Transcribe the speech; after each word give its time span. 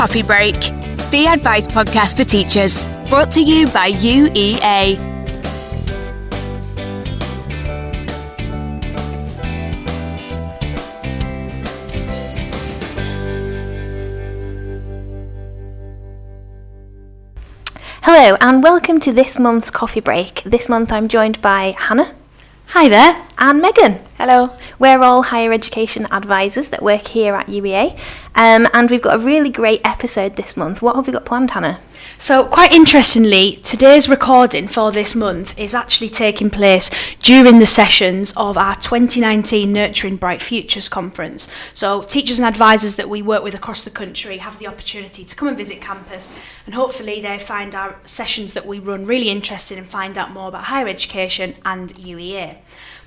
Coffee 0.00 0.22
Break, 0.22 0.54
the 1.10 1.26
advice 1.30 1.68
podcast 1.68 2.16
for 2.16 2.24
teachers, 2.24 2.88
brought 3.10 3.30
to 3.32 3.42
you 3.42 3.66
by 3.66 3.90
UEA. 3.90 4.96
Hello, 18.00 18.38
and 18.40 18.62
welcome 18.62 19.00
to 19.00 19.12
this 19.12 19.38
month's 19.38 19.68
coffee 19.68 20.00
break. 20.00 20.42
This 20.44 20.70
month 20.70 20.90
I'm 20.90 21.08
joined 21.08 21.42
by 21.42 21.74
Hannah 21.76 22.14
Hi 22.68 22.88
there. 22.88 23.29
And 23.40 23.62
Megan. 23.62 23.98
Hello. 24.18 24.54
We're 24.78 25.00
all 25.00 25.22
higher 25.22 25.52
education 25.52 26.06
advisors 26.10 26.68
that 26.68 26.82
work 26.82 27.08
here 27.08 27.34
at 27.34 27.46
UEA, 27.46 27.98
um, 28.34 28.68
and 28.74 28.90
we've 28.90 29.00
got 29.00 29.16
a 29.16 29.18
really 29.18 29.48
great 29.48 29.80
episode 29.82 30.36
this 30.36 30.58
month. 30.58 30.82
What 30.82 30.94
have 30.94 31.06
we 31.06 31.12
got 31.14 31.24
planned, 31.24 31.52
Hannah? 31.52 31.80
So, 32.18 32.44
quite 32.44 32.72
interestingly, 32.72 33.56
today's 33.62 34.10
recording 34.10 34.68
for 34.68 34.92
this 34.92 35.14
month 35.14 35.58
is 35.58 35.74
actually 35.74 36.10
taking 36.10 36.50
place 36.50 36.90
during 37.22 37.58
the 37.60 37.66
sessions 37.66 38.34
of 38.36 38.58
our 38.58 38.74
2019 38.74 39.72
Nurturing 39.72 40.16
Bright 40.16 40.42
Futures 40.42 40.90
conference. 40.90 41.48
So, 41.72 42.02
teachers 42.02 42.38
and 42.38 42.46
advisors 42.46 42.96
that 42.96 43.08
we 43.08 43.22
work 43.22 43.42
with 43.42 43.54
across 43.54 43.84
the 43.84 43.90
country 43.90 44.36
have 44.36 44.58
the 44.58 44.66
opportunity 44.66 45.24
to 45.24 45.34
come 45.34 45.48
and 45.48 45.56
visit 45.56 45.80
campus, 45.80 46.34
and 46.66 46.74
hopefully, 46.74 47.22
they 47.22 47.38
find 47.38 47.74
our 47.74 47.96
sessions 48.04 48.52
that 48.52 48.66
we 48.66 48.78
run 48.78 49.06
really 49.06 49.30
interesting 49.30 49.78
and 49.78 49.88
find 49.88 50.18
out 50.18 50.30
more 50.30 50.48
about 50.48 50.64
higher 50.64 50.88
education 50.88 51.54
and 51.64 51.94
UEA. 51.94 52.58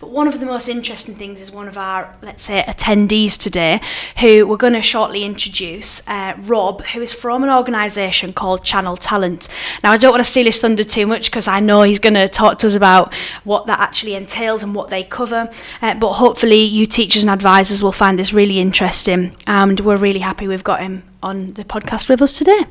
But 0.03 0.09
one 0.09 0.27
of 0.27 0.37
the 0.41 0.45
most 0.45 0.67
interesting 0.67 1.15
things 1.15 1.39
is 1.39 1.49
one 1.49 1.69
of 1.69 1.77
our, 1.77 2.13
let's 2.21 2.43
say, 2.43 2.61
attendees 2.67 3.37
today, 3.37 3.79
who 4.19 4.45
we're 4.45 4.57
going 4.57 4.73
to 4.73 4.81
shortly 4.81 5.23
introduce, 5.23 6.05
uh, 6.09 6.35
Rob, 6.41 6.83
who 6.87 7.01
is 7.01 7.13
from 7.13 7.41
an 7.41 7.49
organisation 7.49 8.33
called 8.33 8.65
Channel 8.65 8.97
Talent. 8.97 9.47
Now, 9.81 9.93
I 9.93 9.97
don't 9.97 10.11
want 10.11 10.21
to 10.21 10.29
steal 10.29 10.43
his 10.43 10.59
thunder 10.59 10.83
too 10.83 11.07
much 11.07 11.31
because 11.31 11.47
I 11.47 11.61
know 11.61 11.83
he's 11.83 11.99
going 11.99 12.15
to 12.15 12.27
talk 12.27 12.59
to 12.59 12.67
us 12.67 12.75
about 12.75 13.13
what 13.45 13.65
that 13.67 13.79
actually 13.79 14.15
entails 14.15 14.61
and 14.61 14.75
what 14.75 14.89
they 14.89 15.05
cover. 15.05 15.49
Uh, 15.81 15.93
but 15.93 16.11
hopefully, 16.15 16.63
you 16.63 16.85
teachers 16.85 17.23
and 17.23 17.31
advisors 17.31 17.81
will 17.81 17.93
find 17.93 18.19
this 18.19 18.33
really 18.33 18.59
interesting, 18.59 19.33
and 19.47 19.79
we're 19.79 19.95
really 19.95 20.19
happy 20.19 20.49
we've 20.49 20.65
got 20.65 20.81
him 20.81 21.03
on 21.23 21.53
the 21.53 21.63
podcast 21.63 22.09
with 22.09 22.21
us 22.21 22.37
today. 22.37 22.65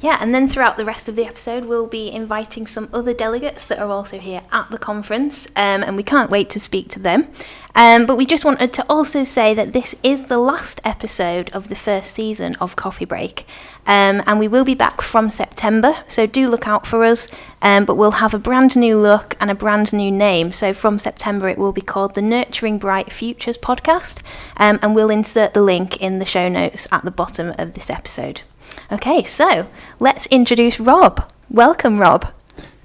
Yeah, 0.00 0.18
and 0.20 0.32
then 0.32 0.48
throughout 0.48 0.76
the 0.76 0.84
rest 0.84 1.08
of 1.08 1.16
the 1.16 1.24
episode, 1.24 1.64
we'll 1.64 1.88
be 1.88 2.08
inviting 2.08 2.68
some 2.68 2.88
other 2.92 3.12
delegates 3.12 3.64
that 3.64 3.80
are 3.80 3.90
also 3.90 4.20
here 4.20 4.42
at 4.52 4.70
the 4.70 4.78
conference, 4.78 5.48
um, 5.56 5.82
and 5.82 5.96
we 5.96 6.04
can't 6.04 6.30
wait 6.30 6.50
to 6.50 6.60
speak 6.60 6.88
to 6.90 7.00
them. 7.00 7.26
Um, 7.74 8.06
but 8.06 8.16
we 8.16 8.24
just 8.24 8.44
wanted 8.44 8.72
to 8.74 8.86
also 8.88 9.24
say 9.24 9.54
that 9.54 9.72
this 9.72 9.96
is 10.04 10.26
the 10.26 10.38
last 10.38 10.80
episode 10.84 11.50
of 11.50 11.68
the 11.68 11.74
first 11.74 12.14
season 12.14 12.54
of 12.56 12.76
Coffee 12.76 13.06
Break, 13.06 13.44
um, 13.88 14.22
and 14.24 14.38
we 14.38 14.46
will 14.46 14.64
be 14.64 14.76
back 14.76 15.02
from 15.02 15.32
September, 15.32 15.96
so 16.06 16.26
do 16.26 16.48
look 16.48 16.68
out 16.68 16.86
for 16.86 17.04
us. 17.04 17.26
Um, 17.60 17.84
but 17.84 17.96
we'll 17.96 18.12
have 18.12 18.34
a 18.34 18.38
brand 18.38 18.76
new 18.76 19.00
look 19.00 19.36
and 19.40 19.50
a 19.50 19.54
brand 19.54 19.92
new 19.92 20.12
name. 20.12 20.52
So 20.52 20.72
from 20.72 21.00
September, 21.00 21.48
it 21.48 21.58
will 21.58 21.72
be 21.72 21.80
called 21.80 22.14
the 22.14 22.22
Nurturing 22.22 22.78
Bright 22.78 23.12
Futures 23.12 23.58
podcast, 23.58 24.22
um, 24.58 24.78
and 24.80 24.94
we'll 24.94 25.10
insert 25.10 25.54
the 25.54 25.62
link 25.62 26.00
in 26.00 26.20
the 26.20 26.24
show 26.24 26.48
notes 26.48 26.86
at 26.92 27.04
the 27.04 27.10
bottom 27.10 27.52
of 27.58 27.74
this 27.74 27.90
episode. 27.90 28.42
Okay, 28.90 29.22
so 29.24 29.68
let's 30.00 30.24
introduce 30.26 30.80
Rob. 30.80 31.30
Welcome, 31.50 31.98
Rob. 31.98 32.32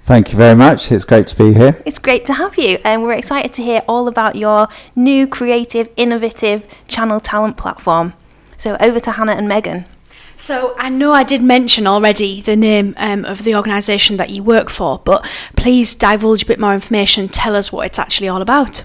Thank 0.02 0.32
you 0.32 0.36
very 0.36 0.54
much. 0.54 0.92
It's 0.92 1.06
great 1.06 1.26
to 1.28 1.36
be 1.36 1.54
here. 1.54 1.82
It's 1.86 1.98
great 1.98 2.26
to 2.26 2.34
have 2.34 2.58
you, 2.58 2.78
and 2.84 3.02
we're 3.02 3.14
excited 3.14 3.54
to 3.54 3.62
hear 3.62 3.82
all 3.88 4.06
about 4.06 4.36
your 4.36 4.68
new, 4.94 5.26
creative, 5.26 5.88
innovative 5.96 6.66
channel 6.88 7.20
talent 7.20 7.56
platform. 7.56 8.12
So, 8.58 8.76
over 8.80 9.00
to 9.00 9.12
Hannah 9.12 9.32
and 9.32 9.48
Megan. 9.48 9.86
So 10.36 10.74
I 10.78 10.90
know 10.90 11.12
I 11.12 11.22
did 11.22 11.42
mention 11.42 11.86
already 11.86 12.42
the 12.42 12.56
name 12.56 12.94
um, 12.96 13.24
of 13.24 13.44
the 13.44 13.54
organisation 13.54 14.16
that 14.16 14.30
you 14.30 14.42
work 14.42 14.68
for, 14.68 15.00
but 15.04 15.24
please 15.56 15.94
divulge 15.94 16.42
a 16.42 16.46
bit 16.46 16.58
more 16.58 16.74
information. 16.74 17.28
Tell 17.28 17.54
us 17.54 17.72
what 17.72 17.86
it's 17.86 17.98
actually 17.98 18.28
all 18.28 18.42
about. 18.42 18.84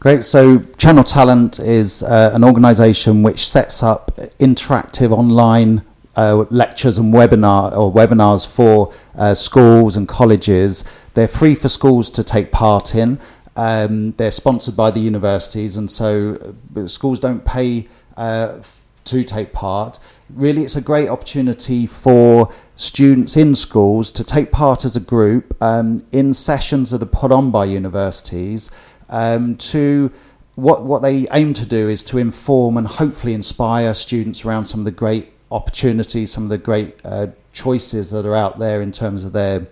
Great. 0.00 0.24
So, 0.24 0.60
Channel 0.78 1.04
Talent 1.04 1.58
is 1.58 2.02
uh, 2.04 2.30
an 2.32 2.44
organisation 2.44 3.22
which 3.22 3.46
sets 3.46 3.82
up 3.82 4.12
interactive 4.38 5.10
online 5.10 5.82
uh, 6.18 6.44
lectures 6.50 6.98
and 6.98 7.14
webinar 7.14 7.74
or 7.76 7.92
webinars 7.92 8.44
for 8.44 8.92
uh, 9.14 9.32
schools 9.32 9.96
and 9.96 10.08
colleges. 10.08 10.84
They're 11.14 11.28
free 11.28 11.54
for 11.54 11.68
schools 11.68 12.10
to 12.10 12.24
take 12.24 12.50
part 12.50 12.96
in. 12.96 13.20
Um, 13.54 14.12
they're 14.12 14.32
sponsored 14.32 14.76
by 14.76 14.90
the 14.90 14.98
universities, 14.98 15.76
and 15.76 15.88
so 15.88 16.56
uh, 16.76 16.86
schools 16.88 17.20
don't 17.20 17.44
pay 17.44 17.86
uh, 18.16 18.60
to 19.04 19.22
take 19.22 19.52
part. 19.52 20.00
Really, 20.28 20.64
it's 20.64 20.74
a 20.74 20.80
great 20.80 21.08
opportunity 21.08 21.86
for 21.86 22.52
students 22.74 23.36
in 23.36 23.54
schools 23.54 24.10
to 24.12 24.24
take 24.24 24.50
part 24.50 24.84
as 24.84 24.96
a 24.96 25.00
group 25.00 25.56
um, 25.62 26.04
in 26.10 26.34
sessions 26.34 26.90
that 26.90 27.00
are 27.00 27.06
put 27.06 27.30
on 27.30 27.52
by 27.52 27.64
universities 27.64 28.72
um, 29.08 29.56
to 29.56 30.10
what 30.56 30.84
what 30.84 31.02
they 31.02 31.28
aim 31.30 31.52
to 31.52 31.64
do 31.64 31.88
is 31.88 32.02
to 32.02 32.18
inform 32.18 32.76
and 32.76 32.88
hopefully 32.88 33.34
inspire 33.34 33.94
students 33.94 34.44
around 34.44 34.66
some 34.66 34.80
of 34.80 34.84
the 34.84 34.90
great 34.90 35.32
opportunities, 35.50 36.30
some 36.30 36.44
of 36.44 36.50
the 36.50 36.58
great 36.58 36.96
uh, 37.04 37.28
choices 37.52 38.10
that 38.10 38.26
are 38.26 38.34
out 38.34 38.58
there 38.58 38.82
in 38.82 38.92
terms 38.92 39.24
of 39.24 39.32
their 39.32 39.66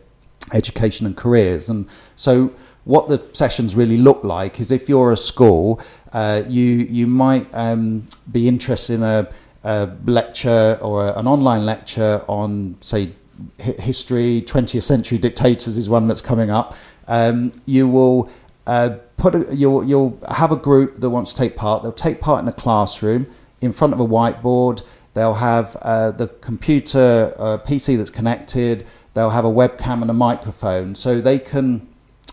education 0.53 1.07
and 1.07 1.17
careers. 1.17 1.69
And 1.69 1.89
so, 2.15 2.53
what 2.85 3.09
the 3.09 3.25
sessions 3.33 3.75
really 3.75 3.97
look 3.97 4.23
like 4.23 4.61
is 4.61 4.71
if 4.71 4.89
you're 4.89 5.13
a 5.13 5.17
school, 5.17 5.81
uh, 6.13 6.43
you 6.49 6.63
you 6.63 7.07
might 7.07 7.49
um, 7.53 8.07
be 8.31 8.47
interested 8.47 8.95
in 8.95 9.03
a, 9.03 9.29
a 9.65 9.91
lecture 10.05 10.79
or 10.81 11.09
a, 11.09 11.19
an 11.19 11.27
online 11.27 11.67
lecture 11.67 12.23
on, 12.29 12.77
say, 12.81 13.13
hi- 13.61 13.75
history, 13.81 14.43
20th 14.47 14.83
century 14.83 15.19
dictators 15.19 15.77
is 15.77 15.89
one 15.89 16.07
that's 16.07 16.23
coming 16.23 16.51
up. 16.51 16.77
Um, 17.09 17.53
you 17.67 17.89
will 17.89 18.31
uh, 18.67 18.97
put 19.17 19.35
a, 19.35 19.55
you'll 19.55 19.85
you'll 19.85 20.19
have 20.29 20.53
a 20.53 20.57
group 20.57 20.97
that 20.97 21.11
wants 21.11 21.33
to 21.33 21.39
take 21.39 21.57
part. 21.57 21.83
They'll 21.83 21.93
take 21.93 22.21
part 22.21 22.43
in 22.43 22.49
a 22.49 22.53
classroom 22.53 23.27
in 23.61 23.73
front 23.73 23.93
of 23.93 24.01
a 24.01 24.07
whiteboard. 24.07 24.83
They'll 25.17 25.33
have 25.33 25.77
uh, 25.81 26.11
the 26.11 26.29
computer 26.29 27.33
uh, 27.39 27.57
PC 27.67 27.97
that's 27.97 28.11
connected. 28.11 28.85
They'll 29.15 29.31
have 29.31 29.47
a 29.47 29.51
webcam 29.51 30.03
and 30.03 30.11
a 30.11 30.13
microphone, 30.13 30.95
so 30.95 31.23
they 31.23 31.39
can 31.39 31.89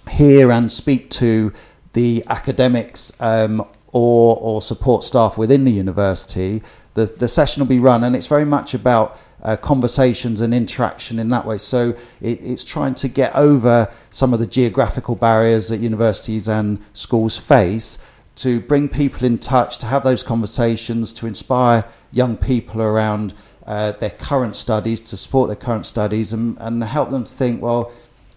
hear 0.10 0.52
and 0.52 0.70
speak 0.70 1.10
to 1.12 1.54
the 1.94 2.26
academics 2.28 3.14
um, 3.22 3.62
or 3.94 4.36
or 4.36 4.62
support 4.62 5.06
staff 5.06 5.38
within 5.38 5.64
the 5.64 5.72
university. 5.72 6.62
The 6.94 7.06
the 7.06 7.30
session 7.30 7.62
will 7.62 7.70
be 7.70 7.80
run, 7.80 8.04
and 8.04 8.18
it's 8.18 8.28
very 8.28 8.44
much 8.44 8.74
about 8.74 9.18
uh, 9.44 9.56
conversations 9.56 10.42
and 10.42 10.54
interaction 10.54 11.20
in 11.20 11.30
that 11.30 11.46
way. 11.46 11.60
So 11.60 11.92
it, 12.20 12.42
it's 12.42 12.66
trying 12.66 12.96
to 12.96 13.08
get 13.08 13.34
over 13.34 13.90
some 14.10 14.34
of 14.34 14.42
the 14.42 14.48
geographical 14.48 15.16
barriers 15.16 15.70
that 15.70 15.78
universities 15.78 16.50
and 16.50 16.80
schools 16.92 17.38
face 17.38 17.98
to 18.36 18.60
bring 18.60 18.90
people 18.90 19.26
in 19.26 19.38
touch, 19.38 19.78
to 19.78 19.86
have 19.86 20.04
those 20.04 20.24
conversations, 20.24 21.14
to 21.14 21.28
inspire 21.28 21.86
young 22.14 22.38
people 22.38 22.82
around 22.82 23.34
uh, 23.66 23.92
their 23.94 24.12
current 24.12 24.56
studies, 24.56 25.00
to 25.00 25.18
support 25.18 25.48
their 25.48 25.56
current 25.56 25.86
studies, 25.86 26.34
and, 26.34 26.58
and 26.60 26.84
help 26.84 27.10
them 27.10 27.24
to 27.24 27.34
think, 27.34 27.62
well, 27.62 27.92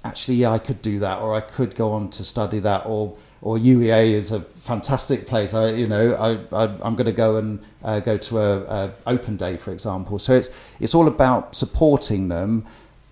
actually, 0.04 0.36
yeah, 0.36 0.50
I 0.50 0.58
could 0.58 0.82
do 0.82 0.98
that, 1.00 1.20
or 1.20 1.34
I 1.34 1.40
could 1.40 1.74
go 1.74 1.92
on 1.92 2.10
to 2.10 2.24
study 2.24 2.58
that, 2.60 2.86
or 2.86 3.16
or 3.42 3.58
UEA 3.58 4.12
is 4.12 4.32
a 4.32 4.40
fantastic 4.40 5.26
place. 5.26 5.54
I, 5.54 5.70
you 5.70 5.86
know, 5.86 6.14
I, 6.14 6.32
I 6.56 6.64
I'm 6.82 6.96
going 6.96 7.06
to 7.06 7.12
go 7.12 7.36
and 7.36 7.60
uh, 7.82 8.00
go 8.00 8.16
to 8.16 8.38
a, 8.38 8.62
a 8.62 8.94
open 9.06 9.36
day, 9.36 9.56
for 9.56 9.72
example. 9.72 10.18
So 10.18 10.32
it's 10.32 10.50
it's 10.80 10.94
all 10.94 11.06
about 11.06 11.54
supporting 11.54 12.28
them 12.28 12.64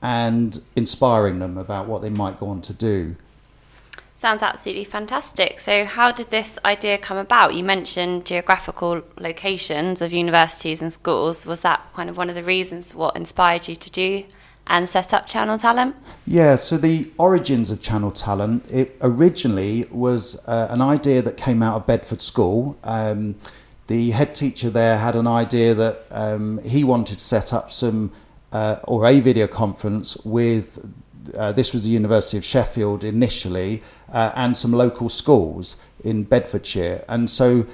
and 0.02 0.60
inspiring 0.76 1.38
them 1.38 1.56
about 1.56 1.86
what 1.86 2.02
they 2.02 2.10
might 2.10 2.38
go 2.38 2.46
on 2.46 2.62
to 2.62 2.72
do. 2.72 3.16
Sounds 4.16 4.42
absolutely 4.42 4.84
fantastic. 4.84 5.58
So, 5.58 5.84
how 5.84 6.12
did 6.12 6.30
this 6.30 6.58
idea 6.64 6.98
come 6.98 7.16
about? 7.16 7.54
You 7.54 7.64
mentioned 7.64 8.24
geographical 8.24 9.02
locations 9.18 10.00
of 10.00 10.12
universities 10.12 10.80
and 10.80 10.92
schools. 10.92 11.44
Was 11.44 11.60
that 11.60 11.82
kind 11.94 12.08
of 12.08 12.16
one 12.16 12.28
of 12.28 12.36
the 12.36 12.44
reasons 12.44 12.94
what 12.94 13.16
inspired 13.16 13.66
you 13.66 13.74
to 13.74 13.90
do 13.90 14.24
and 14.66 14.88
set 14.88 15.12
up 15.12 15.26
Channel 15.26 15.58
Talent? 15.58 15.96
Yeah, 16.26 16.56
so 16.56 16.76
the 16.76 17.10
origins 17.18 17.70
of 17.70 17.80
Channel 17.80 18.12
Talent, 18.12 18.70
it 18.70 18.96
originally 19.00 19.86
was 19.90 20.36
uh, 20.46 20.68
an 20.70 20.80
idea 20.80 21.20
that 21.22 21.36
came 21.36 21.62
out 21.62 21.76
of 21.76 21.86
Bedford 21.86 22.22
School. 22.22 22.78
Um, 22.84 23.34
the 23.88 24.10
head 24.10 24.34
teacher 24.34 24.70
there 24.70 24.96
had 24.96 25.16
an 25.16 25.26
idea 25.26 25.74
that 25.74 26.06
um, 26.10 26.58
he 26.62 26.84
wanted 26.84 27.18
to 27.18 27.24
set 27.24 27.52
up 27.52 27.70
some, 27.70 28.12
uh, 28.52 28.76
or 28.84 29.06
a 29.06 29.20
video 29.20 29.46
conference 29.46 30.16
with, 30.24 30.94
uh, 31.36 31.52
this 31.52 31.72
was 31.72 31.84
the 31.84 31.90
University 31.90 32.36
of 32.36 32.44
Sheffield 32.44 33.04
initially, 33.04 33.82
uh, 34.12 34.32
and 34.36 34.56
some 34.56 34.72
local 34.72 35.08
schools 35.08 35.76
in 36.02 36.24
Bedfordshire. 36.24 37.04
And 37.08 37.30
so 37.30 37.66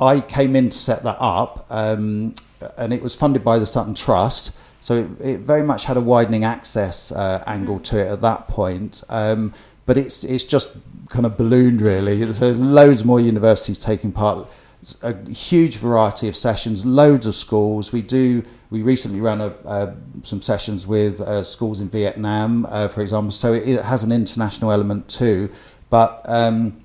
I 0.00 0.20
came 0.20 0.56
in 0.56 0.70
to 0.70 0.78
set 0.78 1.02
that 1.04 1.18
up, 1.20 1.66
um, 1.70 2.34
and 2.76 2.92
it 2.92 3.02
was 3.02 3.14
funded 3.14 3.44
by 3.44 3.58
the 3.58 3.66
Sutton 3.66 3.94
Trust. 3.94 4.52
So 4.80 4.96
it, 4.96 5.20
it 5.20 5.40
very 5.40 5.62
much 5.62 5.84
had 5.84 5.96
a 5.96 6.00
widening 6.00 6.44
access 6.44 7.12
uh, 7.12 7.42
angle 7.46 7.78
to 7.80 7.98
it 7.98 8.08
at 8.10 8.20
that 8.22 8.48
point. 8.48 9.02
Um, 9.08 9.54
but 9.86 9.98
it's 9.98 10.24
it's 10.24 10.44
just 10.44 10.68
kind 11.08 11.26
of 11.26 11.36
ballooned 11.36 11.82
really. 11.82 12.24
There's 12.24 12.58
loads 12.58 13.04
more 13.04 13.20
universities 13.20 13.78
taking 13.78 14.12
part. 14.12 14.48
A 15.02 15.30
huge 15.30 15.78
variety 15.78 16.28
of 16.28 16.36
sessions, 16.36 16.84
loads 16.84 17.26
of 17.26 17.34
schools. 17.34 17.92
We 17.92 18.02
do. 18.02 18.42
We 18.70 18.82
recently 18.82 19.20
ran 19.20 19.40
a, 19.40 19.48
uh, 19.64 19.94
some 20.22 20.42
sessions 20.42 20.86
with 20.86 21.20
uh, 21.20 21.44
schools 21.44 21.80
in 21.80 21.88
Vietnam, 21.88 22.66
uh, 22.68 22.88
for 22.88 23.00
example. 23.02 23.30
So 23.30 23.52
it, 23.52 23.68
it, 23.68 23.82
has 23.82 24.02
an 24.04 24.12
international 24.12 24.72
element 24.72 25.08
too. 25.08 25.50
But 25.90 26.22
um, 26.26 26.78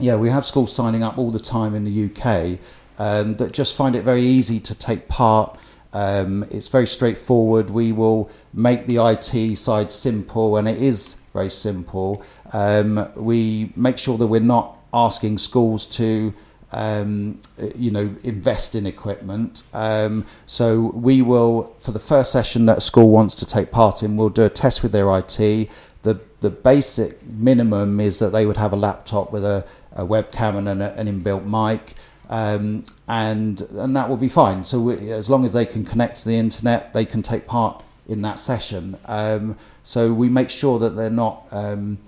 yeah, 0.00 0.16
we 0.16 0.28
have 0.28 0.44
schools 0.44 0.74
signing 0.74 1.02
up 1.02 1.18
all 1.18 1.30
the 1.30 1.40
time 1.40 1.74
in 1.74 1.84
the 1.84 2.10
UK 2.10 2.58
um, 2.98 3.36
that 3.36 3.52
just 3.52 3.74
find 3.74 3.94
it 3.96 4.02
very 4.02 4.22
easy 4.22 4.60
to 4.60 4.74
take 4.74 5.08
part. 5.08 5.58
Um, 5.92 6.44
it's 6.50 6.68
very 6.68 6.86
straightforward. 6.86 7.70
We 7.70 7.92
will 7.92 8.30
make 8.52 8.86
the 8.86 8.98
IT 8.98 9.56
side 9.56 9.92
simple, 9.92 10.56
and 10.56 10.68
it 10.68 10.82
is 10.82 11.16
very 11.32 11.50
simple. 11.50 12.22
Um, 12.52 13.10
we 13.14 13.72
make 13.76 13.98
sure 13.98 14.18
that 14.18 14.26
we're 14.26 14.40
not 14.40 14.76
asking 14.92 15.38
schools 15.38 15.86
to 15.86 16.34
um, 16.72 17.40
you 17.74 17.90
know, 17.90 18.14
invest 18.22 18.74
in 18.74 18.86
equipment. 18.86 19.62
Um, 19.72 20.26
so 20.46 20.90
we 20.94 21.22
will, 21.22 21.74
for 21.78 21.92
the 21.92 22.00
first 22.00 22.32
session 22.32 22.66
that 22.66 22.78
a 22.78 22.80
school 22.80 23.10
wants 23.10 23.34
to 23.36 23.46
take 23.46 23.70
part 23.70 24.02
in, 24.02 24.16
we'll 24.16 24.28
do 24.28 24.44
a 24.44 24.50
test 24.50 24.82
with 24.82 24.92
their 24.92 25.16
IT. 25.16 25.68
The 26.02 26.20
the 26.40 26.50
basic 26.50 27.26
minimum 27.26 27.98
is 27.98 28.18
that 28.18 28.30
they 28.30 28.46
would 28.46 28.56
have 28.58 28.72
a 28.72 28.76
laptop 28.76 29.32
with 29.32 29.44
a, 29.44 29.66
a 29.92 30.04
webcam 30.04 30.56
and 30.56 30.68
an, 30.68 30.80
an 30.82 31.06
inbuilt 31.06 31.44
mic. 31.44 31.94
Um, 32.28 32.84
and 33.08 33.60
and 33.62 33.94
that 33.94 34.08
will 34.08 34.16
be 34.16 34.28
fine. 34.28 34.64
So 34.64 34.80
we, 34.80 35.12
as 35.12 35.30
long 35.30 35.44
as 35.44 35.52
they 35.52 35.64
can 35.64 35.84
connect 35.84 36.18
to 36.20 36.28
the 36.28 36.36
internet, 36.36 36.92
they 36.92 37.04
can 37.04 37.22
take 37.22 37.46
part 37.46 37.82
in 38.08 38.22
that 38.22 38.38
session. 38.38 38.96
Um, 39.06 39.56
so 39.82 40.12
we 40.12 40.28
make 40.28 40.50
sure 40.50 40.78
that 40.78 40.90
they're 40.90 41.10
not 41.10 41.46
um, 41.50 41.98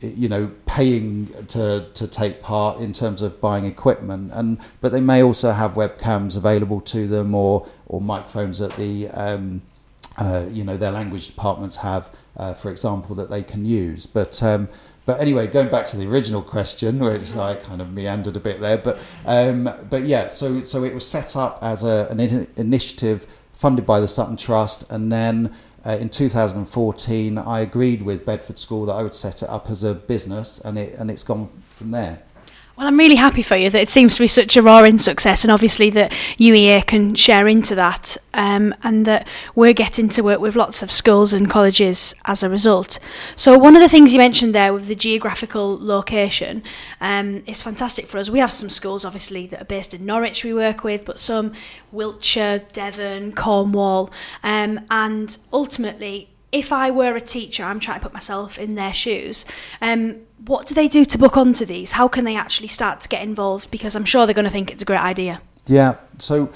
you 0.00 0.28
know 0.28 0.50
paying 0.66 1.28
to 1.46 1.88
to 1.94 2.06
take 2.06 2.40
part 2.40 2.80
in 2.80 2.92
terms 2.92 3.22
of 3.22 3.40
buying 3.40 3.64
equipment. 3.64 4.30
And 4.34 4.58
but 4.80 4.92
they 4.92 5.00
may 5.00 5.22
also 5.22 5.52
have 5.52 5.74
webcams 5.74 6.36
available 6.36 6.80
to 6.82 7.06
them 7.06 7.34
or 7.34 7.66
or 7.86 8.00
microphones 8.00 8.58
that 8.58 8.76
the 8.76 9.08
um, 9.08 9.62
uh, 10.18 10.46
you 10.50 10.64
know 10.64 10.76
their 10.76 10.92
language 10.92 11.28
departments 11.28 11.76
have 11.76 12.10
uh, 12.36 12.54
for 12.54 12.70
example 12.70 13.14
that 13.16 13.30
they 13.30 13.42
can 13.42 13.64
use. 13.64 14.06
But 14.06 14.42
um, 14.42 14.68
but 15.06 15.20
anyway, 15.20 15.46
going 15.46 15.70
back 15.70 15.86
to 15.86 15.96
the 15.96 16.06
original 16.08 16.42
question, 16.42 16.98
which 16.98 17.36
I 17.36 17.54
kind 17.54 17.80
of 17.80 17.92
meandered 17.92 18.36
a 18.36 18.40
bit 18.40 18.60
there, 18.60 18.76
but 18.76 18.98
um, 19.24 19.70
but 19.88 20.02
yeah, 20.02 20.28
so 20.28 20.62
so 20.62 20.84
it 20.84 20.94
was 20.94 21.06
set 21.06 21.36
up 21.36 21.58
as 21.62 21.84
a, 21.84 22.08
an 22.10 22.20
in- 22.20 22.48
initiative 22.56 23.26
funded 23.52 23.86
by 23.86 24.00
the 24.00 24.08
Sutton 24.08 24.36
Trust, 24.36 24.84
and 24.90 25.10
then 25.10 25.54
uh, 25.86 25.96
in 25.98 26.08
2014, 26.08 27.38
I 27.38 27.60
agreed 27.60 28.02
with 28.02 28.26
Bedford 28.26 28.58
School 28.58 28.86
that 28.86 28.94
I 28.94 29.04
would 29.04 29.14
set 29.14 29.42
it 29.42 29.48
up 29.48 29.70
as 29.70 29.84
a 29.84 29.94
business, 29.94 30.58
and 30.58 30.76
it 30.76 30.98
and 30.98 31.10
it's 31.10 31.22
gone 31.22 31.46
from 31.70 31.92
there. 31.92 32.22
Well, 32.76 32.86
I'm 32.86 32.98
really 32.98 33.14
happy 33.14 33.40
for 33.40 33.56
you 33.56 33.70
that 33.70 33.80
it 33.80 33.88
seems 33.88 34.16
to 34.16 34.20
be 34.22 34.26
such 34.26 34.54
a 34.54 34.60
roaring 34.60 34.98
success, 34.98 35.44
and 35.44 35.50
obviously 35.50 35.88
that 35.90 36.12
UEA 36.38 36.84
can 36.84 37.14
share 37.14 37.48
into 37.48 37.74
that, 37.74 38.18
um, 38.34 38.74
and 38.82 39.06
that 39.06 39.26
we're 39.54 39.72
getting 39.72 40.10
to 40.10 40.20
work 40.20 40.40
with 40.40 40.56
lots 40.56 40.82
of 40.82 40.92
schools 40.92 41.32
and 41.32 41.48
colleges 41.48 42.14
as 42.26 42.42
a 42.42 42.50
result. 42.50 42.98
So, 43.34 43.56
one 43.56 43.76
of 43.76 43.80
the 43.80 43.88
things 43.88 44.12
you 44.12 44.18
mentioned 44.18 44.54
there 44.54 44.74
with 44.74 44.88
the 44.88 44.94
geographical 44.94 45.78
location 45.80 46.62
um, 47.00 47.42
is 47.46 47.62
fantastic 47.62 48.04
for 48.08 48.18
us. 48.18 48.28
We 48.28 48.40
have 48.40 48.52
some 48.52 48.68
schools, 48.68 49.06
obviously, 49.06 49.46
that 49.46 49.62
are 49.62 49.64
based 49.64 49.94
in 49.94 50.04
Norwich 50.04 50.44
we 50.44 50.52
work 50.52 50.84
with, 50.84 51.06
but 51.06 51.18
some 51.18 51.54
Wiltshire, 51.92 52.58
Devon, 52.74 53.32
Cornwall, 53.32 54.10
um, 54.42 54.80
and 54.90 55.38
ultimately 55.50 56.28
if 56.56 56.72
I 56.72 56.90
were 56.90 57.14
a 57.14 57.20
teacher, 57.20 57.64
I'm 57.64 57.80
trying 57.80 58.00
to 58.00 58.04
put 58.04 58.14
myself 58.14 58.58
in 58.58 58.76
their 58.76 58.94
shoes. 58.94 59.44
Um, 59.82 60.22
what 60.46 60.66
do 60.66 60.74
they 60.74 60.88
do 60.88 61.04
to 61.04 61.18
book 61.18 61.36
onto 61.36 61.66
these? 61.66 61.92
How 61.92 62.08
can 62.08 62.24
they 62.24 62.34
actually 62.34 62.68
start 62.68 63.02
to 63.02 63.08
get 63.08 63.22
involved? 63.22 63.70
Because 63.70 63.94
I'm 63.94 64.06
sure 64.06 64.26
they're 64.26 64.34
going 64.34 64.46
to 64.46 64.50
think 64.50 64.70
it's 64.70 64.82
a 64.82 64.86
great 64.86 65.02
idea. 65.02 65.42
Yeah. 65.66 65.96
So 66.18 66.50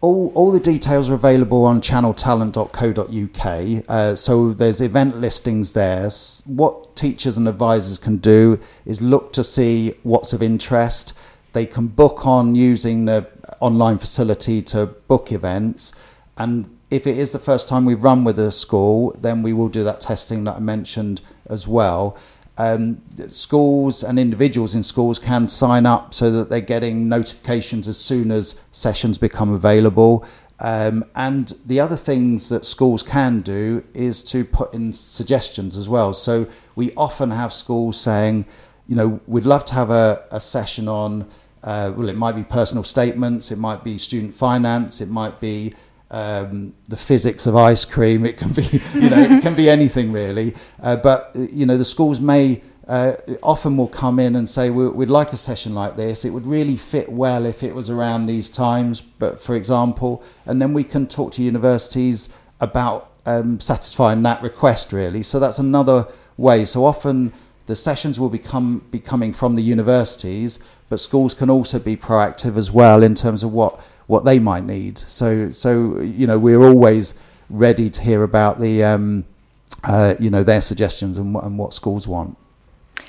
all, 0.00 0.30
all 0.34 0.52
the 0.52 0.60
details 0.60 1.10
are 1.10 1.14
available 1.14 1.64
on 1.64 1.80
channeltalent.co.uk. 1.80 3.84
Uh, 3.88 4.14
so 4.14 4.52
there's 4.52 4.80
event 4.80 5.16
listings 5.16 5.72
there. 5.72 6.08
What 6.44 6.94
teachers 6.94 7.36
and 7.36 7.48
advisors 7.48 7.98
can 7.98 8.18
do 8.18 8.60
is 8.84 9.02
look 9.02 9.32
to 9.32 9.42
see 9.42 9.94
what's 10.04 10.32
of 10.32 10.40
interest. 10.42 11.14
They 11.52 11.66
can 11.66 11.88
book 11.88 12.26
on 12.26 12.54
using 12.54 13.06
the 13.06 13.26
online 13.60 13.98
facility 13.98 14.62
to 14.62 14.86
book 14.86 15.32
events 15.32 15.92
and 16.36 16.75
if 16.90 17.06
it 17.06 17.18
is 17.18 17.32
the 17.32 17.38
first 17.38 17.68
time 17.68 17.84
we 17.84 17.94
run 17.94 18.24
with 18.24 18.38
a 18.38 18.52
school, 18.52 19.12
then 19.20 19.42
we 19.42 19.52
will 19.52 19.68
do 19.68 19.82
that 19.84 20.00
testing 20.00 20.44
that 20.44 20.56
I 20.56 20.60
mentioned 20.60 21.20
as 21.46 21.66
well. 21.66 22.16
Um, 22.58 23.02
schools 23.28 24.02
and 24.02 24.18
individuals 24.18 24.74
in 24.74 24.82
schools 24.82 25.18
can 25.18 25.46
sign 25.48 25.84
up 25.84 26.14
so 26.14 26.30
that 26.30 26.48
they're 26.48 26.60
getting 26.60 27.08
notifications 27.08 27.86
as 27.86 27.98
soon 27.98 28.30
as 28.30 28.56
sessions 28.72 29.18
become 29.18 29.52
available. 29.52 30.24
Um, 30.60 31.04
and 31.14 31.52
the 31.66 31.80
other 31.80 31.96
things 31.96 32.48
that 32.48 32.64
schools 32.64 33.02
can 33.02 33.42
do 33.42 33.84
is 33.92 34.24
to 34.24 34.44
put 34.44 34.72
in 34.72 34.92
suggestions 34.94 35.76
as 35.76 35.88
well. 35.88 36.14
So 36.14 36.46
we 36.76 36.94
often 36.96 37.30
have 37.30 37.52
schools 37.52 38.00
saying, 38.00 38.46
you 38.88 38.96
know, 38.96 39.20
we'd 39.26 39.44
love 39.44 39.64
to 39.66 39.74
have 39.74 39.90
a, 39.90 40.24
a 40.30 40.40
session 40.40 40.88
on, 40.88 41.28
uh, 41.62 41.92
well, 41.94 42.08
it 42.08 42.16
might 42.16 42.36
be 42.36 42.44
personal 42.44 42.84
statements, 42.84 43.50
it 43.50 43.58
might 43.58 43.84
be 43.84 43.98
student 43.98 44.32
finance, 44.32 45.02
it 45.02 45.10
might 45.10 45.40
be 45.40 45.74
um, 46.10 46.74
the 46.88 46.96
physics 46.96 47.46
of 47.46 47.56
ice 47.56 47.84
cream. 47.84 48.24
It 48.24 48.36
can 48.36 48.52
be, 48.52 48.62
you 48.94 49.10
know, 49.10 49.20
it 49.20 49.42
can 49.42 49.54
be 49.54 49.68
anything 49.68 50.12
really. 50.12 50.54
Uh, 50.82 50.96
but 50.96 51.30
you 51.34 51.66
know, 51.66 51.76
the 51.76 51.84
schools 51.84 52.20
may 52.20 52.62
uh, 52.88 53.14
often 53.42 53.76
will 53.76 53.88
come 53.88 54.18
in 54.18 54.36
and 54.36 54.48
say, 54.48 54.70
"We'd 54.70 55.10
like 55.10 55.32
a 55.32 55.36
session 55.36 55.74
like 55.74 55.96
this. 55.96 56.24
It 56.24 56.30
would 56.30 56.46
really 56.46 56.76
fit 56.76 57.10
well 57.10 57.44
if 57.44 57.62
it 57.62 57.74
was 57.74 57.90
around 57.90 58.26
these 58.26 58.48
times." 58.48 59.00
But 59.00 59.40
for 59.40 59.56
example, 59.56 60.22
and 60.46 60.62
then 60.62 60.72
we 60.72 60.84
can 60.84 61.06
talk 61.06 61.32
to 61.32 61.42
universities 61.42 62.28
about 62.60 63.10
um, 63.26 63.60
satisfying 63.60 64.22
that 64.22 64.42
request 64.42 64.92
really. 64.92 65.22
So 65.22 65.38
that's 65.38 65.58
another 65.58 66.06
way. 66.36 66.64
So 66.64 66.84
often 66.84 67.32
the 67.66 67.76
sessions 67.76 68.20
will 68.20 68.28
become 68.28 68.84
be 68.90 69.00
coming 69.00 69.32
from 69.32 69.56
the 69.56 69.62
universities, 69.62 70.60
but 70.88 71.00
schools 71.00 71.34
can 71.34 71.50
also 71.50 71.78
be 71.80 71.96
proactive 71.96 72.56
as 72.56 72.70
well 72.70 73.02
in 73.02 73.14
terms 73.14 73.42
of 73.42 73.52
what 73.52 73.80
what 74.06 74.24
they 74.24 74.38
might 74.38 74.64
need. 74.64 74.98
So, 74.98 75.50
so 75.50 76.00
you 76.00 76.26
know, 76.26 76.38
we're 76.38 76.62
always 76.62 77.14
ready 77.50 77.90
to 77.90 78.02
hear 78.02 78.22
about 78.22 78.60
the, 78.60 78.84
um, 78.84 79.24
uh, 79.84 80.14
you 80.18 80.30
know, 80.30 80.42
their 80.42 80.60
suggestions 80.60 81.18
and, 81.18 81.34
and 81.36 81.58
what 81.58 81.74
schools 81.74 82.08
want. 82.08 82.36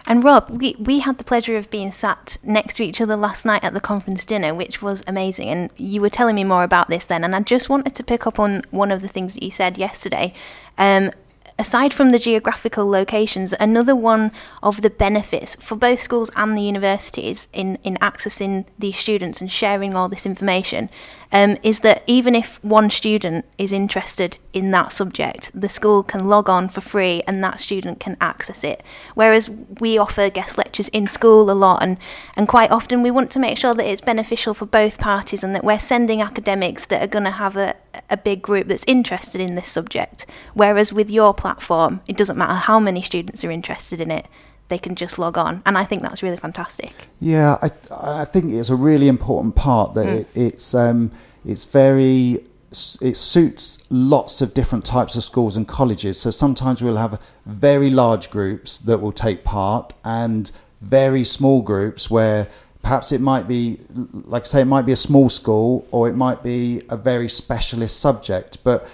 And 0.06 0.24
Rob, 0.24 0.50
we, 0.62 0.76
we 0.80 1.00
had 1.00 1.18
the 1.18 1.24
pleasure 1.26 1.58
of 1.58 1.70
being 1.70 1.92
sat 1.92 2.38
next 2.42 2.76
to 2.76 2.84
each 2.84 3.02
other 3.02 3.18
last 3.18 3.46
night 3.46 3.64
at 3.64 3.74
the 3.74 3.82
conference 3.82 4.26
dinner, 4.26 4.56
which 4.56 4.82
was 4.82 5.04
amazing. 5.06 5.50
And 5.50 5.70
you 5.78 6.00
were 6.00 6.10
telling 6.10 6.36
me 6.36 6.46
more 6.46 6.64
about 6.64 6.88
this 6.88 7.06
then. 7.06 7.26
And 7.26 7.36
I 7.36 7.42
just 7.42 7.68
wanted 7.68 7.94
to 7.96 8.04
pick 8.04 8.26
up 8.26 8.40
on 8.40 8.64
one 8.72 8.92
of 8.92 9.02
the 9.02 9.10
things 9.10 9.34
that 9.34 9.44
you 9.44 9.52
said 9.52 9.78
yesterday. 9.78 10.34
Um, 10.78 11.12
aside 11.60 11.94
from 11.94 12.12
the 12.12 12.20
geographical 12.20 12.86
locations, 12.86 13.54
another 13.60 13.96
one 13.96 14.32
of 14.62 14.82
the 14.82 14.90
benefits 14.90 15.56
for 15.56 15.76
both 15.76 16.02
schools 16.02 16.32
and 16.36 16.58
the 16.58 16.62
universities 16.62 17.48
in, 17.54 17.78
in 17.84 17.96
accessing 17.96 18.66
these 18.78 18.98
students 18.98 19.42
and 19.42 19.52
sharing 19.52 19.96
all 19.96 20.08
this 20.10 20.26
information 20.26 20.90
um, 21.32 21.58
is 21.64 21.80
that 21.82 22.04
even 22.08 22.36
if 22.36 22.64
one 22.64 22.90
student 22.90 23.46
is 23.58 23.72
interested 23.72 24.38
in 24.54 24.72
that 24.72 24.92
subject, 24.92 25.52
the 25.54 25.70
school 25.70 26.04
can 26.04 26.28
log 26.28 26.50
on 26.50 26.70
for 26.70 26.82
free 26.82 27.22
and 27.28 27.44
that 27.44 27.60
student 27.60 28.00
can 28.00 28.16
access 28.22 28.64
it. 28.64 28.82
Whereas 29.14 29.50
we 29.80 29.98
offer 29.98 30.30
guest 30.30 30.58
lectures 30.58 30.88
in 30.90 31.08
school 31.08 31.52
a 31.52 31.54
lot, 31.54 31.84
and, 31.84 31.98
and 32.36 32.48
quite 32.48 32.72
often 32.72 33.04
we 33.04 33.12
want 33.12 33.32
to 33.32 33.40
make 33.40 33.58
sure 33.58 33.74
that 33.74 33.86
it's 33.86 34.02
beneficial 34.02 34.54
for 34.54 34.66
both 34.66 34.98
parties 34.98 35.44
and 35.44 35.54
that 35.54 35.64
we're 35.64 35.80
sending 35.80 36.22
academics 36.22 36.86
that 36.86 37.04
are 37.04 37.08
going 37.08 37.26
to 37.26 37.32
have 37.32 37.58
a, 37.58 37.76
a 38.10 38.18
big 38.18 38.42
group 38.42 38.68
that's 38.68 38.84
interested 38.88 39.42
in 39.42 39.56
this 39.56 39.68
subject. 39.68 40.26
Whereas 40.54 40.94
with 40.94 41.12
your 41.12 41.34
platform, 41.34 42.02
it 42.08 42.18
doesn't 42.18 42.38
matter 42.38 42.56
how 42.56 42.80
many 42.80 43.02
students 43.02 43.44
are 43.44 43.52
interested 43.52 44.02
in 44.02 44.12
it 44.12 44.28
they 44.70 44.78
can 44.78 44.96
just 44.96 45.18
log 45.18 45.38
on, 45.38 45.62
and 45.66 45.78
I 45.78 45.86
think 45.86 46.02
that's 46.02 46.22
really 46.22 46.38
fantastic. 46.38 46.92
Yeah, 47.20 47.58
I 47.62 47.72
I 47.92 48.26
think 48.26 48.54
it's 48.54 48.70
a 48.70 48.76
really 48.76 49.08
important 49.08 49.56
part 49.56 49.94
that 49.94 50.06
mm. 50.06 50.20
it, 50.20 50.28
it's 50.36 50.76
um, 50.76 51.12
it's 51.46 51.66
very 51.66 52.44
it 53.02 53.16
suits 53.16 53.80
lots 53.90 54.42
of 54.42 54.54
different 54.54 54.86
types 54.86 55.16
of 55.16 55.24
schools 55.24 55.56
and 55.56 55.68
colleges. 55.68 56.20
So 56.20 56.32
sometimes 56.32 56.84
we'll 56.84 56.98
have 56.98 57.22
very 57.46 57.90
large 57.90 58.30
groups 58.30 58.80
that 58.80 59.00
will 59.00 59.14
take 59.14 59.44
part, 59.44 59.94
and 60.04 60.52
very 60.82 61.24
small 61.24 61.62
groups 61.62 62.10
where 62.10 62.48
perhaps 62.88 63.12
it 63.12 63.20
might 63.20 63.50
be, 63.50 63.78
like 64.14 64.44
I 64.44 64.46
say, 64.46 64.62
it 64.62 64.66
might 64.66 64.86
be 64.86 64.94
a 64.94 65.02
small 65.10 65.28
school 65.28 65.86
or 65.92 66.08
it 66.08 66.16
might 66.16 66.42
be 66.42 66.82
a 66.90 66.96
very 66.96 67.28
specialist 67.28 68.00
subject, 68.00 68.64
but 68.64 68.88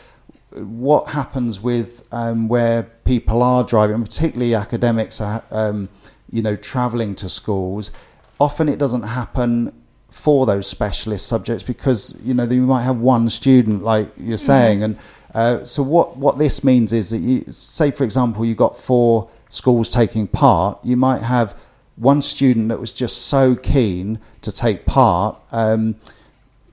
what 0.56 1.10
happens 1.10 1.62
with 1.62 2.04
um, 2.12 2.48
where 2.48 2.82
people 3.06 3.44
are 3.44 3.64
driving, 3.64 4.02
particularly 4.02 4.56
academics, 4.56 5.22
are, 5.22 5.44
um, 5.52 5.90
you 6.32 6.42
know, 6.42 6.56
travelling 6.56 7.14
to 7.14 7.30
schools. 7.30 7.92
Often 8.40 8.70
it 8.70 8.80
doesn't 8.80 9.04
happen 9.04 9.72
for 10.10 10.48
those 10.48 10.66
specialist 10.66 11.28
subjects 11.28 11.62
because 11.62 12.16
you 12.24 12.34
know 12.34 12.46
you 12.46 12.62
might 12.62 12.84
have 12.84 12.98
one 12.98 13.30
student, 13.30 13.84
like 13.84 14.08
you're 14.18 14.38
mm-hmm. 14.38 14.54
saying, 14.54 14.80
mm. 14.80 14.86
and 14.86 14.98
uh, 15.36 15.64
so 15.66 15.84
what 15.84 16.18
what 16.18 16.40
this 16.40 16.64
means 16.64 16.94
is 16.94 17.12
that 17.12 17.20
you 17.20 17.44
say, 17.52 17.92
for 17.92 18.06
example, 18.06 18.44
you've 18.44 18.58
got 18.58 18.76
four 18.76 19.30
schools 19.50 19.88
taking 19.88 20.26
part, 20.26 20.84
you 20.84 20.98
might 20.98 21.22
have 21.22 21.56
one 21.96 22.22
student 22.22 22.70
that 22.70 22.80
was 22.80 22.94
just 22.94 23.28
so 23.28 23.56
keen 23.56 24.20
to 24.42 24.52
take 24.52 24.86
part. 24.86 25.42
Um, 25.52 25.96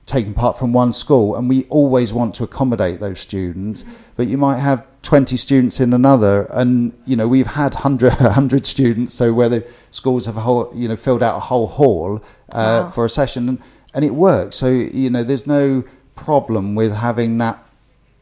taking 0.07 0.33
part 0.33 0.59
from 0.59 0.73
one 0.73 0.91
school, 0.91 1.37
and 1.37 1.47
we 1.47 1.63
always 1.69 2.11
want 2.11 2.35
to 2.35 2.43
accommodate 2.43 2.99
those 2.99 3.19
students. 3.19 3.85
But 4.17 4.27
you 4.27 4.37
might 4.37 4.57
have 4.57 4.85
20 5.03 5.37
students 5.37 5.79
in 5.79 5.93
another, 5.93 6.47
and 6.51 6.91
you 7.05 7.15
know 7.15 7.27
we've 7.27 7.45
had 7.47 7.73
100, 7.75 8.13
100 8.15 8.65
students. 8.75 9.13
So 9.13 9.31
where 9.31 9.47
the 9.47 9.65
schools 9.91 10.25
have 10.25 10.35
a 10.35 10.41
whole, 10.41 10.69
you 10.75 10.87
know, 10.89 10.95
filled 10.97 11.23
out 11.23 11.37
a 11.37 11.39
whole 11.39 11.67
hall 11.67 12.21
uh, 12.51 12.83
Wow. 12.83 12.89
for 12.89 13.05
a 13.05 13.09
session, 13.09 13.47
and, 13.47 13.59
and 13.93 14.03
it 14.03 14.13
works. 14.13 14.57
So 14.57 14.67
you 14.69 15.09
know, 15.09 15.23
there's 15.23 15.47
no 15.47 15.83
problem 16.15 16.75
with 16.75 16.93
having 16.93 17.37
that 17.37 17.63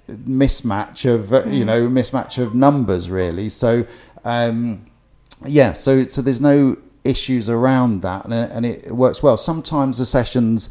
mismatch 0.09 1.11
of 1.11 1.33
uh, 1.33 1.43
you 1.47 1.65
know 1.65 1.87
mismatch 1.87 2.37
of 2.41 2.53
numbers 2.53 3.09
really. 3.09 3.49
So 3.49 3.85
um, 4.25 4.85
yeah, 5.45 5.73
so 5.73 6.03
so 6.05 6.21
there's 6.21 6.41
no 6.41 6.77
issues 7.03 7.49
around 7.49 8.01
that, 8.01 8.25
and, 8.25 8.33
it- 8.33 8.51
and 8.51 8.65
it 8.65 8.91
works 8.91 9.21
well. 9.23 9.37
Sometimes 9.37 9.97
the 9.97 10.05
sessions 10.05 10.69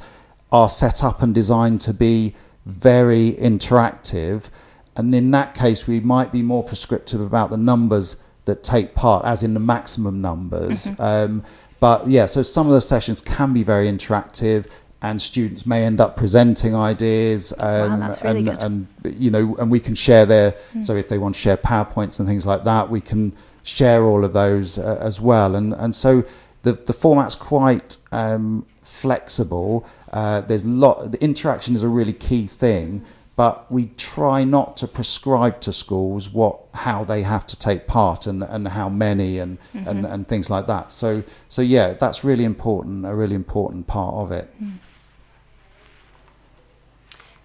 are 0.53 0.69
set 0.69 1.05
up 1.05 1.23
and 1.23 1.35
designed 1.35 1.81
to 1.83 1.93
be 1.95 2.35
very 2.67 3.33
interactive, 3.39 4.51
and 4.97 5.15
in 5.15 5.31
that 5.31 5.55
case, 5.55 5.87
we 5.87 6.01
might 6.01 6.33
be 6.33 6.43
more 6.43 6.63
prescriptive 6.65 7.21
about 7.21 7.51
the 7.51 7.57
numbers 7.57 8.17
that 8.47 8.63
take 8.63 8.95
part, 8.95 9.25
as 9.25 9.43
in 9.43 9.55
the 9.55 9.61
maximum 9.61 10.21
numbers. 10.21 10.91
Um, 10.99 11.45
but 11.81 12.09
yeah, 12.09 12.27
so 12.27 12.43
some 12.43 12.67
of 12.67 12.73
the 12.73 12.81
sessions 12.81 13.21
can 13.21 13.53
be 13.53 13.63
very 13.63 13.87
interactive. 13.87 14.67
And 15.01 15.23
students 15.23 15.65
may 15.65 15.85
end 15.85 16.01
up 16.01 16.17
presenting 16.17 16.75
ideas, 16.75 17.53
um, 17.61 18.01
that's 18.01 18.21
really 18.25 18.49
and, 18.49 18.89
and 19.05 19.15
you 19.15 19.31
know, 19.31 19.55
and 19.61 19.71
we 19.71 19.79
can 19.79 19.95
share 19.95 20.27
their. 20.27 20.57
So 20.83 20.97
if 20.97 21.09
they 21.09 21.19
want 21.19 21.37
to 21.37 21.41
share 21.41 21.57
powerpoints 21.57 22.19
and 22.19 22.29
things 22.29 22.45
like 22.45 22.65
that, 22.65 22.91
we 22.91 23.01
can 23.01 23.33
share 23.69 24.03
all 24.05 24.25
of 24.25 24.33
those 24.33 24.79
uh, 24.79 24.99
as 25.01 25.21
well. 25.21 25.55
And 25.55 25.75
and 25.75 25.95
so 25.95 26.25
the 26.63 26.73
the 26.73 26.93
format's 26.93 27.35
quite 27.35 27.99
um, 28.13 28.67
flexible. 28.83 29.87
Uh, 30.13 30.41
there's 30.41 30.65
lot. 30.65 31.13
The 31.13 31.23
interaction 31.23 31.75
is 31.75 31.83
a 31.83 31.89
really 31.89 32.15
key 32.15 32.47
thing, 32.47 33.05
but 33.37 33.71
we 33.71 33.87
try 33.97 34.45
not 34.45 34.77
to 34.79 34.89
prescribe 34.89 35.61
to 35.61 35.73
schools 35.73 36.31
what 36.31 36.59
how 36.75 37.05
they 37.05 37.23
have 37.23 37.47
to 37.47 37.57
take 37.59 37.87
part 37.87 38.27
and, 38.27 38.43
and 38.43 38.69
how 38.69 38.89
many 38.89 39.39
and, 39.39 39.59
and 39.75 40.07
and 40.07 40.27
things 40.27 40.49
like 40.49 40.67
that. 40.67 40.91
So 40.91 41.23
so 41.49 41.63
yeah, 41.63 41.93
that's 41.93 42.25
really 42.25 42.45
important. 42.45 43.07
A 43.07 43.15
really 43.15 43.37
important 43.37 43.87
part 43.87 44.15
of 44.15 44.33
it. 44.33 44.49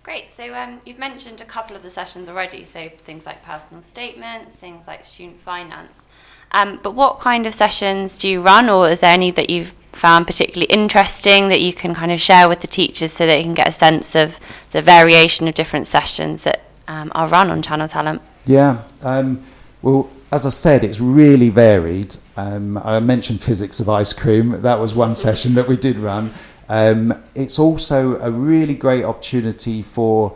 Great. 0.03 0.31
So 0.31 0.53
um, 0.53 0.81
you've 0.85 0.99
mentioned 0.99 1.39
a 1.39 1.45
couple 1.45 1.77
of 1.77 1.81
the 1.81 1.89
sessions 1.89 2.27
already. 2.27 2.65
So 2.65 2.89
things 2.89 3.25
like 3.25 3.41
personal 3.45 3.81
statements, 3.83 4.53
things 4.55 4.85
like 4.85 5.01
student 5.01 5.39
finance. 5.39 6.05
Um, 6.53 6.79
but 6.83 6.93
what 6.93 7.19
kind 7.19 7.47
of 7.47 7.53
sessions 7.53 8.17
do 8.17 8.29
you 8.29 8.41
run, 8.41 8.69
or 8.69 8.89
is 8.89 8.99
there 8.99 9.11
any 9.11 9.31
that 9.31 9.49
you've 9.49 9.73
found 9.91 10.27
particularly 10.27 10.65
interesting 10.73 11.49
that 11.49 11.61
you 11.61 11.73
can 11.73 11.93
kind 11.95 12.11
of 12.11 12.19
share 12.19 12.49
with 12.49 12.61
the 12.61 12.67
teachers 12.67 13.11
so 13.11 13.25
you 13.25 13.43
can 13.43 13.53
get 13.53 13.67
a 13.67 13.71
sense 13.71 14.15
of 14.15 14.37
the 14.71 14.81
variation 14.81 15.47
of 15.47 15.53
different 15.53 15.87
sessions 15.87 16.43
that 16.43 16.61
um, 16.87 17.11
are 17.15 17.27
run 17.27 17.49
on 17.49 17.61
Channel 17.61 17.87
Talent? 17.87 18.21
Yeah. 18.45 18.83
Um, 19.01 19.43
well, 19.81 20.09
as 20.31 20.45
I 20.45 20.49
said, 20.49 20.83
it's 20.83 20.99
really 20.99 21.49
varied. 21.49 22.15
Um, 22.35 22.77
I 22.79 22.99
mentioned 22.99 23.41
physics 23.41 23.79
of 23.79 23.87
ice 23.87 24.13
cream. 24.13 24.61
That 24.61 24.79
was 24.79 24.95
one 24.95 25.15
session 25.15 25.53
that 25.55 25.67
we 25.67 25.77
did 25.77 25.97
run. 25.97 26.31
Um, 26.69 27.13
it's 27.35 27.59
also 27.59 28.19
a 28.19 28.31
really 28.31 28.73
great 28.73 29.03
opportunity 29.03 29.83
for 29.83 30.35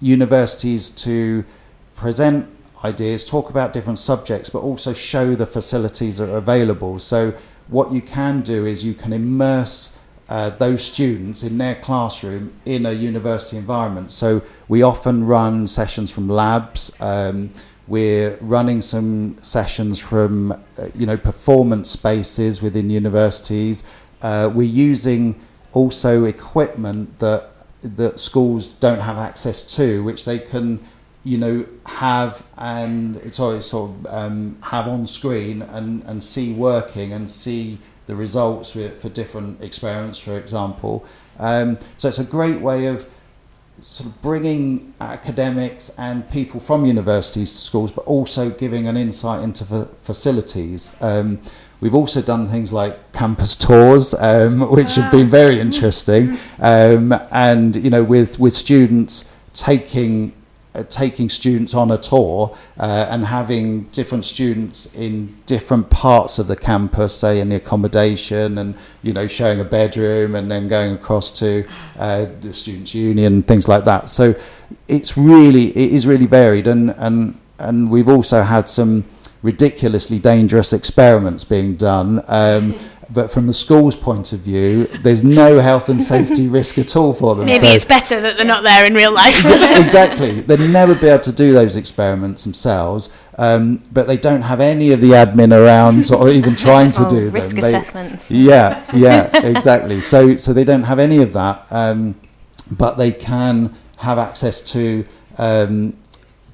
universities 0.00 0.90
to 0.90 1.44
present 1.94 2.48
ideas, 2.84 3.24
talk 3.24 3.50
about 3.50 3.72
different 3.72 3.98
subjects, 3.98 4.50
but 4.50 4.60
also 4.60 4.92
show 4.92 5.34
the 5.34 5.46
facilities 5.46 6.18
that 6.18 6.28
are 6.28 6.36
available. 6.36 6.98
So, 6.98 7.34
what 7.68 7.92
you 7.92 8.00
can 8.00 8.42
do 8.42 8.64
is 8.64 8.84
you 8.84 8.94
can 8.94 9.12
immerse 9.12 9.96
uh, 10.28 10.50
those 10.50 10.84
students 10.84 11.42
in 11.42 11.58
their 11.58 11.74
classroom 11.74 12.52
in 12.64 12.86
a 12.86 12.92
university 12.92 13.56
environment. 13.56 14.12
So, 14.12 14.42
we 14.68 14.82
often 14.82 15.24
run 15.24 15.66
sessions 15.66 16.10
from 16.10 16.28
labs. 16.28 16.92
Um, 17.00 17.50
we're 17.88 18.36
running 18.40 18.82
some 18.82 19.36
sessions 19.38 20.00
from, 20.00 20.52
uh, 20.52 20.88
you 20.94 21.06
know, 21.06 21.16
performance 21.16 21.90
spaces 21.90 22.60
within 22.60 22.90
universities. 22.90 23.84
Uh, 24.22 24.50
we're 24.52 24.68
using 24.68 25.40
also 25.72 26.24
equipment 26.24 27.18
that 27.20 27.52
that 27.82 28.18
schools 28.18 28.68
don't 28.68 29.00
have 29.00 29.18
access 29.18 29.62
to, 29.76 30.02
which 30.02 30.24
they 30.24 30.38
can, 30.38 30.80
you 31.26 31.38
know, 31.38 31.66
have 31.84 32.44
and 32.56 33.34
sorry, 33.34 33.60
sort 33.60 33.90
of 33.90 34.06
um, 34.06 34.56
have 34.62 34.86
on 34.86 35.06
screen 35.08 35.62
and, 35.62 36.04
and 36.04 36.22
see 36.22 36.52
working 36.52 37.12
and 37.12 37.28
see 37.28 37.78
the 38.06 38.14
results 38.14 38.70
for, 38.70 38.90
for 38.90 39.08
different 39.08 39.60
experiments, 39.60 40.20
for 40.20 40.38
example. 40.38 41.04
Um, 41.38 41.78
so 41.98 42.08
it's 42.08 42.20
a 42.20 42.24
great 42.24 42.60
way 42.60 42.86
of 42.86 43.06
sort 43.82 44.08
of 44.08 44.22
bringing 44.22 44.94
academics 45.00 45.90
and 45.98 46.30
people 46.30 46.60
from 46.60 46.86
universities 46.86 47.50
to 47.50 47.58
schools, 47.58 47.90
but 47.90 48.04
also 48.06 48.48
giving 48.48 48.86
an 48.86 48.96
insight 48.96 49.42
into 49.42 49.64
fa- 49.64 49.88
facilities. 50.02 50.92
Um, 51.00 51.40
we've 51.80 51.94
also 51.94 52.22
done 52.22 52.46
things 52.46 52.72
like 52.72 53.12
campus 53.12 53.56
tours, 53.56 54.14
um, 54.14 54.60
which 54.70 54.94
have 54.94 55.10
been 55.10 55.28
very 55.28 55.58
interesting, 55.58 56.38
um, 56.60 57.12
and 57.32 57.74
you 57.74 57.90
know, 57.90 58.04
with 58.04 58.38
with 58.38 58.54
students 58.54 59.24
taking. 59.52 60.32
Uh, 60.76 60.82
taking 60.90 61.30
students 61.30 61.72
on 61.72 61.90
a 61.90 61.96
tour 61.96 62.54
uh, 62.78 63.06
and 63.08 63.24
having 63.24 63.84
different 63.92 64.26
students 64.26 64.84
in 64.94 65.34
different 65.46 65.88
parts 65.88 66.38
of 66.38 66.48
the 66.48 66.56
campus, 66.56 67.16
say 67.16 67.40
in 67.40 67.48
the 67.48 67.56
accommodation, 67.56 68.58
and 68.58 68.74
you 69.02 69.10
know 69.10 69.26
showing 69.26 69.58
a 69.58 69.64
bedroom, 69.64 70.34
and 70.34 70.50
then 70.50 70.68
going 70.68 70.92
across 70.92 71.32
to 71.32 71.66
uh, 71.98 72.26
the 72.42 72.52
students' 72.52 72.94
union, 72.94 73.42
things 73.42 73.68
like 73.68 73.86
that. 73.86 74.10
So 74.10 74.34
it's 74.86 75.16
really 75.16 75.68
it 75.68 75.92
is 75.94 76.06
really 76.06 76.26
varied, 76.26 76.66
and 76.66 76.90
and 76.98 77.40
and 77.58 77.88
we've 77.88 78.10
also 78.10 78.42
had 78.42 78.68
some 78.68 79.06
ridiculously 79.42 80.18
dangerous 80.18 80.74
experiments 80.74 81.42
being 81.42 81.74
done. 81.74 82.22
Um, 82.26 82.74
but 83.08 83.30
from 83.30 83.46
the 83.46 83.54
school's 83.54 83.94
point 83.94 84.32
of 84.32 84.40
view, 84.40 84.84
there's 85.02 85.22
no 85.22 85.60
health 85.60 85.88
and 85.88 86.02
safety 86.02 86.48
risk 86.58 86.76
at 86.78 86.96
all 86.96 87.12
for 87.14 87.34
them. 87.34 87.46
Maybe 87.46 87.58
So- 87.60 87.66
it's 87.74 87.84
better 87.84 88.20
that 88.20 88.36
they're 88.36 88.44
not 88.46 88.62
there 88.64 88.84
in 88.84 88.94
real 88.94 89.12
life. 89.12 89.44
exactly. 89.44 90.40
They'd 90.40 90.60
never 90.60 90.94
be 90.94 91.06
able 91.08 91.22
to 91.24 91.32
do 91.32 91.52
those 91.52 91.76
experiments 91.76 92.44
themselves, 92.44 93.08
um, 93.38 93.80
but 93.92 94.06
they 94.06 94.16
don't 94.16 94.42
have 94.42 94.60
any 94.60 94.92
of 94.92 95.00
the 95.00 95.10
admin 95.10 95.52
around 95.56 96.10
or 96.10 96.28
even 96.30 96.56
trying 96.56 96.90
to 96.92 97.02
Oh, 97.06 97.10
do 97.10 97.30
risk 97.30 97.54
them. 97.54 97.60
They- 97.62 97.74
assessments. 97.74 98.30
yeah, 98.30 98.84
yeah, 98.94 99.30
exactly. 99.46 100.00
So, 100.00 100.36
so 100.36 100.52
they 100.52 100.64
don't 100.64 100.82
have 100.84 100.98
any 100.98 101.18
of 101.22 101.32
that, 101.34 101.66
um, 101.70 102.16
but 102.70 102.96
they 102.98 103.12
can 103.12 103.74
have 103.98 104.18
access 104.18 104.60
to 104.72 105.06
um, 105.38 105.96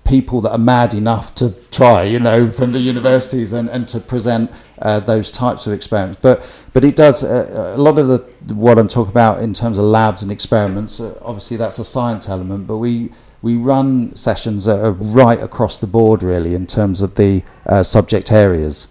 people 0.04 0.40
that 0.42 0.50
are 0.50 0.58
mad 0.58 0.92
enough 0.94 1.34
to 1.36 1.54
try, 1.70 2.02
you 2.02 2.18
know, 2.18 2.50
from 2.50 2.72
the 2.72 2.78
universities 2.80 3.52
and, 3.52 3.68
and 3.70 3.86
to 3.88 4.00
present 4.00 4.50
uh, 4.82 5.00
those 5.00 5.30
types 5.30 5.66
of 5.66 5.72
experiments. 5.72 6.20
But 6.20 6.44
but 6.72 6.84
it 6.84 6.96
does 6.96 7.24
uh, 7.24 7.74
a 7.76 7.80
lot 7.80 7.98
of 7.98 8.08
the 8.08 8.18
what 8.54 8.78
I'm 8.78 8.88
talking 8.88 9.10
about 9.10 9.42
in 9.42 9.54
terms 9.54 9.78
of 9.78 9.84
labs 9.84 10.22
and 10.22 10.30
experiments. 10.30 11.00
Uh, 11.00 11.18
obviously, 11.22 11.56
that's 11.56 11.78
a 11.78 11.84
science 11.84 12.28
element, 12.28 12.66
but 12.66 12.76
we 12.78 13.10
we 13.42 13.56
run 13.56 14.14
sessions 14.14 14.64
that 14.66 14.78
are 14.84 14.92
right 14.92 15.40
across 15.42 15.78
the 15.78 15.86
board, 15.86 16.22
really, 16.22 16.54
in 16.54 16.66
terms 16.66 17.02
of 17.02 17.14
the 17.16 17.42
uh, 17.66 17.82
subject 17.82 18.30
areas. 18.30 18.88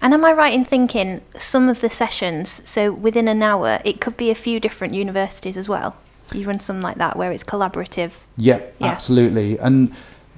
And 0.00 0.14
am 0.14 0.24
I 0.24 0.32
right 0.32 0.52
in 0.54 0.64
thinking 0.64 1.20
some 1.38 1.68
of 1.68 1.80
the 1.80 1.90
sessions, 1.90 2.62
so 2.64 2.92
within 2.92 3.28
an 3.28 3.42
hour, 3.42 3.80
it 3.84 4.00
could 4.00 4.16
be 4.16 4.30
a 4.30 4.34
few 4.34 4.58
different 4.60 4.94
universities 4.94 5.56
as 5.56 5.68
well? 5.68 5.94
You 6.34 6.46
run 6.46 6.58
something 6.60 6.82
like 6.82 6.96
that 6.96 7.16
where 7.16 7.30
it's 7.30 7.44
collaborative. 7.44 8.12
Yeah, 8.36 8.60
Yeah. 8.78 8.88
absolutely. 8.88 9.58
And 9.58 9.92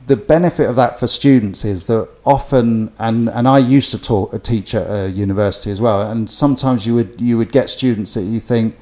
the 0.08 0.16
benefit 0.16 0.68
of 0.68 0.76
that 0.76 0.98
for 0.98 1.06
students 1.06 1.64
is 1.64 1.86
that 1.86 2.08
often, 2.24 2.90
and, 2.98 3.28
and 3.28 3.46
I 3.46 3.58
used 3.58 3.90
to 3.90 4.00
taught, 4.00 4.42
teach 4.42 4.74
at 4.74 4.86
a 4.90 5.10
university 5.10 5.70
as 5.70 5.80
well, 5.82 6.10
and 6.10 6.28
sometimes 6.28 6.86
you 6.86 6.94
would 6.94 7.20
you 7.20 7.36
would 7.36 7.52
get 7.52 7.68
students 7.68 8.14
that 8.14 8.22
you 8.22 8.40
think, 8.40 8.76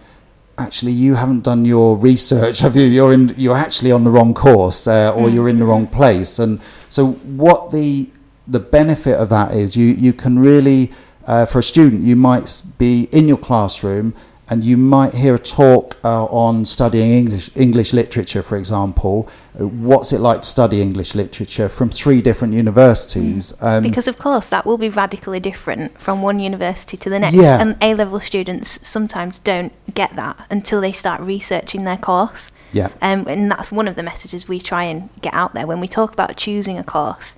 actually, 0.56 0.92
you 0.92 1.14
haven't 1.14 1.42
done 1.42 1.64
your 1.64 1.96
research, 1.96 2.58
have 2.64 2.76
you? 2.76 2.84
You're 2.84 3.12
in, 3.12 3.34
you're 3.36 3.56
actually 3.56 3.90
on 3.90 4.04
the 4.04 4.10
wrong 4.10 4.34
course, 4.34 4.86
uh, 4.86 5.12
or 5.14 5.28
you're 5.28 5.48
in 5.48 5.58
the 5.58 5.66
wrong 5.66 5.88
place. 5.88 6.38
And 6.38 6.60
so, 6.88 7.12
what 7.12 7.72
the 7.72 8.08
the 8.46 8.60
benefit 8.60 9.18
of 9.18 9.28
that 9.30 9.50
is, 9.50 9.76
you 9.76 9.86
you 9.86 10.12
can 10.12 10.38
really, 10.38 10.92
uh, 11.26 11.44
for 11.44 11.58
a 11.58 11.62
student, 11.62 12.02
you 12.02 12.14
might 12.14 12.62
be 12.78 13.08
in 13.10 13.26
your 13.26 13.38
classroom 13.38 14.14
and 14.48 14.64
you 14.64 14.76
might 14.76 15.14
hear 15.14 15.34
a 15.34 15.38
talk 15.38 15.96
uh, 16.04 16.24
on 16.26 16.64
studying 16.64 17.10
English 17.10 17.50
English 17.54 17.92
literature, 17.92 18.42
for 18.42 18.56
example. 18.56 19.28
Uh, 19.58 19.66
What's 19.66 20.12
it 20.12 20.20
like 20.20 20.42
to 20.42 20.48
study 20.48 20.80
English 20.80 21.14
literature 21.14 21.68
from 21.68 21.90
three 21.90 22.22
different 22.22 22.54
universities? 22.54 23.52
Um, 23.60 23.82
Because, 23.82 24.06
of 24.06 24.18
course, 24.18 24.46
that 24.48 24.64
will 24.64 24.78
be 24.78 24.88
radically 24.88 25.40
different 25.40 25.98
from 25.98 26.22
one 26.22 26.38
university 26.38 26.96
to 26.96 27.10
the 27.10 27.18
next. 27.18 27.34
Yeah. 27.36 27.60
And 27.60 27.76
A 27.80 27.94
level 27.94 28.20
students 28.20 28.78
sometimes 28.86 29.40
don't 29.40 29.72
get 29.94 30.14
that 30.16 30.36
until 30.50 30.80
they 30.80 30.92
start 30.92 31.20
researching 31.20 31.84
their 31.84 31.98
course. 31.98 32.52
yeah, 32.72 32.88
Um, 33.02 33.26
and 33.28 33.50
that's 33.50 33.72
one 33.72 33.88
of 33.88 33.96
the 33.96 34.02
messages 34.02 34.48
we 34.48 34.60
try 34.60 34.84
and 34.84 35.08
get 35.22 35.34
out 35.34 35.54
there 35.54 35.66
when 35.66 35.80
we 35.80 35.88
talk 35.88 36.12
about 36.12 36.36
choosing 36.36 36.78
a 36.78 36.84
course. 36.84 37.36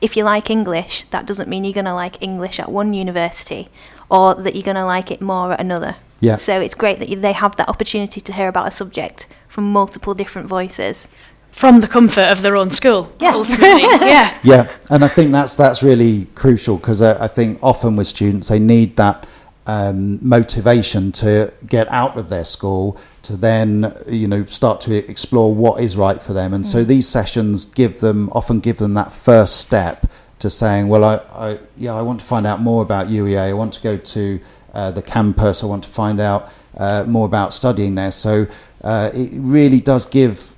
If 0.00 0.16
you 0.16 0.24
like 0.24 0.50
English, 0.50 1.04
that 1.10 1.26
doesn't 1.26 1.48
mean 1.48 1.64
you're 1.64 1.72
going 1.72 1.86
to 1.86 1.94
like 1.94 2.22
English 2.22 2.60
at 2.60 2.70
one 2.70 2.94
university 2.94 3.68
or 4.08 4.34
that 4.34 4.54
you're 4.54 4.62
going 4.62 4.76
to 4.76 4.84
like 4.84 5.10
it 5.10 5.20
more 5.20 5.52
at 5.52 5.60
another. 5.60 5.96
Yeah. 6.20 6.36
So 6.36 6.60
it's 6.60 6.74
great 6.74 6.98
that 7.00 7.08
they 7.22 7.32
have 7.32 7.56
that 7.56 7.68
opportunity 7.68 8.20
to 8.20 8.32
hear 8.32 8.48
about 8.48 8.66
a 8.66 8.70
subject 8.70 9.26
from 9.48 9.72
multiple 9.72 10.14
different 10.14 10.48
voices. 10.48 11.08
From 11.52 11.80
the 11.80 11.88
comfort 11.88 12.28
of 12.28 12.42
their 12.42 12.54
own 12.54 12.70
school, 12.70 13.10
Yeah. 13.18 13.32
ultimately. 13.34 13.82
yeah. 13.82 14.38
Yeah, 14.42 14.68
and 14.90 15.02
I 15.02 15.08
think 15.08 15.32
that's 15.32 15.56
that's 15.56 15.82
really 15.82 16.26
crucial 16.34 16.76
because 16.76 17.00
I, 17.00 17.24
I 17.24 17.28
think 17.28 17.58
often 17.62 17.96
with 17.96 18.06
students 18.06 18.48
they 18.48 18.58
need 18.58 18.96
that 18.96 19.26
um, 19.66 20.18
motivation 20.26 21.12
to 21.12 21.52
get 21.66 21.88
out 21.88 22.16
of 22.18 22.28
their 22.28 22.44
school 22.44 22.98
to 23.22 23.36
then 23.38 23.92
you 24.06 24.28
know 24.28 24.44
start 24.44 24.80
to 24.82 24.94
explore 25.10 25.54
what 25.54 25.80
is 25.80 25.96
right 25.96 26.20
for 26.20 26.34
them, 26.34 26.52
and 26.52 26.66
so 26.66 26.84
these 26.84 27.08
sessions 27.08 27.64
give 27.64 28.00
them 28.00 28.28
often 28.32 28.60
give 28.60 28.76
them 28.76 28.92
that 28.94 29.10
first 29.10 29.56
step 29.56 30.06
to 30.38 30.50
saying, 30.50 30.88
well, 30.88 31.04
I, 31.04 31.16
I 31.34 31.58
yeah 31.78 31.94
I 31.94 32.02
want 32.02 32.20
to 32.20 32.26
find 32.26 32.46
out 32.46 32.60
more 32.60 32.82
about 32.82 33.06
UEA. 33.08 33.38
I 33.48 33.54
want 33.54 33.72
to 33.72 33.80
go 33.80 33.96
to 33.96 34.40
uh, 34.76 34.90
the 34.90 35.02
campus. 35.02 35.62
I 35.62 35.66
want 35.66 35.84
to 35.84 35.90
find 35.90 36.20
out 36.20 36.50
uh, 36.76 37.04
more 37.08 37.24
about 37.24 37.54
studying 37.54 37.94
there. 37.94 38.10
So 38.10 38.46
uh, 38.84 39.10
it 39.14 39.30
really 39.32 39.80
does 39.80 40.04
give 40.04 40.54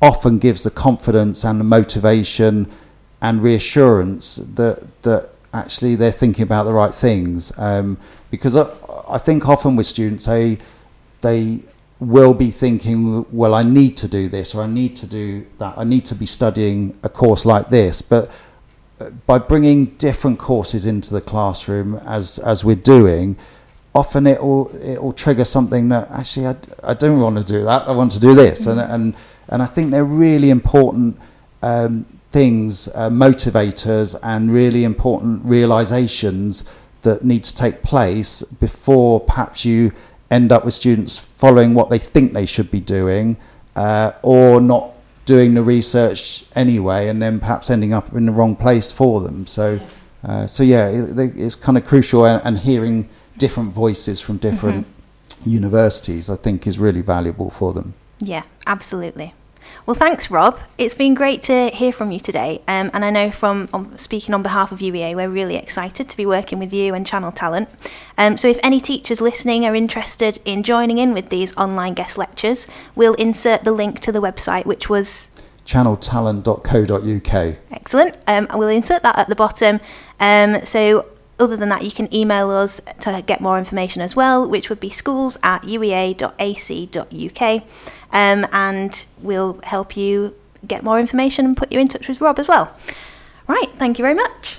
often 0.00 0.38
gives 0.38 0.62
the 0.62 0.70
confidence 0.70 1.44
and 1.44 1.58
the 1.58 1.64
motivation 1.64 2.70
and 3.22 3.42
reassurance 3.42 4.36
that 4.36 5.02
that 5.02 5.30
actually 5.54 5.96
they're 5.96 6.12
thinking 6.12 6.42
about 6.42 6.64
the 6.64 6.72
right 6.74 6.94
things. 6.94 7.52
Um, 7.56 7.98
because 8.30 8.54
I, 8.54 8.68
I 9.08 9.18
think 9.18 9.48
often 9.48 9.76
with 9.76 9.86
students 9.86 10.26
they 10.26 10.58
they 11.22 11.64
will 12.00 12.34
be 12.34 12.50
thinking, 12.50 13.26
well, 13.32 13.54
I 13.54 13.62
need 13.62 13.96
to 13.96 14.08
do 14.08 14.28
this 14.28 14.54
or 14.54 14.62
I 14.62 14.66
need 14.68 14.94
to 14.96 15.06
do 15.06 15.46
that. 15.58 15.76
I 15.76 15.84
need 15.84 16.04
to 16.04 16.14
be 16.14 16.26
studying 16.26 16.96
a 17.02 17.08
course 17.08 17.44
like 17.44 17.70
this, 17.70 18.02
but 18.02 18.30
by 19.26 19.38
bringing 19.38 19.86
different 19.96 20.38
courses 20.38 20.86
into 20.86 21.12
the 21.14 21.20
classroom 21.20 21.96
as 22.06 22.38
as 22.40 22.64
we're 22.64 22.76
doing, 22.76 23.36
often 23.94 24.26
it 24.26 24.42
will 24.42 24.68
it 24.76 25.02
will 25.02 25.12
trigger 25.12 25.44
something 25.44 25.88
that 25.88 26.10
actually 26.10 26.46
I, 26.46 26.56
I 26.82 26.94
don't 26.94 27.20
want 27.20 27.36
to 27.38 27.44
do 27.44 27.64
that. 27.64 27.88
I 27.88 27.92
want 27.92 28.12
to 28.12 28.20
do 28.20 28.34
this, 28.34 28.66
and 28.66 28.80
and 28.80 29.14
and 29.48 29.62
I 29.62 29.66
think 29.66 29.90
they're 29.90 30.04
really 30.04 30.50
important 30.50 31.18
um, 31.62 32.06
things, 32.30 32.88
uh, 32.88 33.08
motivators, 33.10 34.18
and 34.22 34.52
really 34.52 34.84
important 34.84 35.44
realizations 35.44 36.64
that 37.02 37.24
need 37.24 37.44
to 37.44 37.54
take 37.54 37.82
place 37.82 38.42
before 38.42 39.20
perhaps 39.20 39.64
you 39.64 39.92
end 40.30 40.52
up 40.52 40.64
with 40.64 40.74
students 40.74 41.18
following 41.18 41.72
what 41.72 41.88
they 41.88 41.98
think 41.98 42.32
they 42.32 42.44
should 42.44 42.70
be 42.70 42.80
doing, 42.80 43.36
uh, 43.76 44.12
or 44.22 44.60
not 44.60 44.92
doing 45.28 45.52
the 45.52 45.62
research 45.62 46.44
anyway, 46.54 47.08
and 47.08 47.20
then 47.20 47.38
perhaps 47.38 47.68
ending 47.68 47.92
up 47.92 48.14
in 48.14 48.24
the 48.24 48.32
wrong 48.32 48.56
place 48.56 48.90
for 48.90 49.20
them. 49.20 49.46
So, 49.46 49.78
uh, 50.24 50.46
so 50.46 50.62
yeah, 50.62 50.88
it, 50.88 51.36
it's 51.36 51.54
kind 51.54 51.76
of 51.76 51.84
crucial, 51.84 52.24
and, 52.24 52.40
and 52.46 52.58
hearing 52.58 53.06
different 53.36 53.74
voices 53.74 54.22
from 54.22 54.38
different 54.38 54.86
universities, 55.44 56.30
I 56.30 56.36
think, 56.36 56.66
is 56.66 56.78
really 56.78 57.02
valuable 57.02 57.50
for 57.50 57.74
them. 57.74 57.92
Yeah, 58.18 58.44
absolutely. 58.66 59.34
Well, 59.86 59.94
thanks, 59.94 60.30
Rob. 60.30 60.60
It's 60.76 60.94
been 60.94 61.14
great 61.14 61.42
to 61.44 61.70
hear 61.70 61.92
from 61.92 62.10
you 62.10 62.20
today. 62.20 62.60
Um, 62.68 62.90
and 62.92 63.04
I 63.04 63.10
know 63.10 63.30
from 63.30 63.68
um, 63.72 63.96
speaking 63.96 64.34
on 64.34 64.42
behalf 64.42 64.70
of 64.70 64.80
UEA, 64.80 65.14
we're 65.14 65.28
really 65.28 65.56
excited 65.56 66.08
to 66.08 66.16
be 66.16 66.26
working 66.26 66.58
with 66.58 66.74
you 66.74 66.94
and 66.94 67.06
Channel 67.06 67.32
Talent. 67.32 67.68
Um, 68.18 68.36
so, 68.36 68.48
if 68.48 68.58
any 68.62 68.80
teachers 68.80 69.20
listening 69.20 69.64
are 69.64 69.74
interested 69.74 70.40
in 70.44 70.62
joining 70.62 70.98
in 70.98 71.14
with 71.14 71.30
these 71.30 71.56
online 71.56 71.94
guest 71.94 72.18
lectures, 72.18 72.66
we'll 72.94 73.14
insert 73.14 73.64
the 73.64 73.72
link 73.72 74.00
to 74.00 74.12
the 74.12 74.20
website, 74.20 74.66
which 74.66 74.88
was 74.88 75.28
channeltalent.co.uk. 75.64 77.56
excellent. 77.70 78.16
Um, 78.26 78.46
we'll 78.54 78.68
insert 78.68 79.02
that 79.02 79.18
at 79.18 79.28
the 79.28 79.36
bottom. 79.36 79.80
Um, 80.20 80.64
so, 80.66 81.06
other 81.38 81.56
than 81.56 81.68
that, 81.68 81.84
you 81.84 81.90
can 81.90 82.12
email 82.12 82.50
us 82.50 82.80
to 83.00 83.22
get 83.24 83.40
more 83.40 83.58
information 83.58 84.02
as 84.02 84.16
well, 84.16 84.48
which 84.48 84.68
would 84.68 84.80
be 84.80 84.90
schools 84.90 85.38
at 85.42 85.62
uea.ac.uk. 85.62 86.22
Um, 88.12 88.46
and 88.52 89.04
we'll 89.20 89.60
help 89.62 89.96
you 89.96 90.34
get 90.66 90.82
more 90.82 90.98
information 90.98 91.44
and 91.44 91.56
put 91.56 91.70
you 91.72 91.78
in 91.78 91.88
touch 91.88 92.08
with 92.08 92.20
Rob 92.20 92.38
as 92.38 92.48
well. 92.48 92.74
Right, 93.46 93.70
thank 93.78 93.98
you 93.98 94.02
very 94.02 94.14
much. 94.14 94.58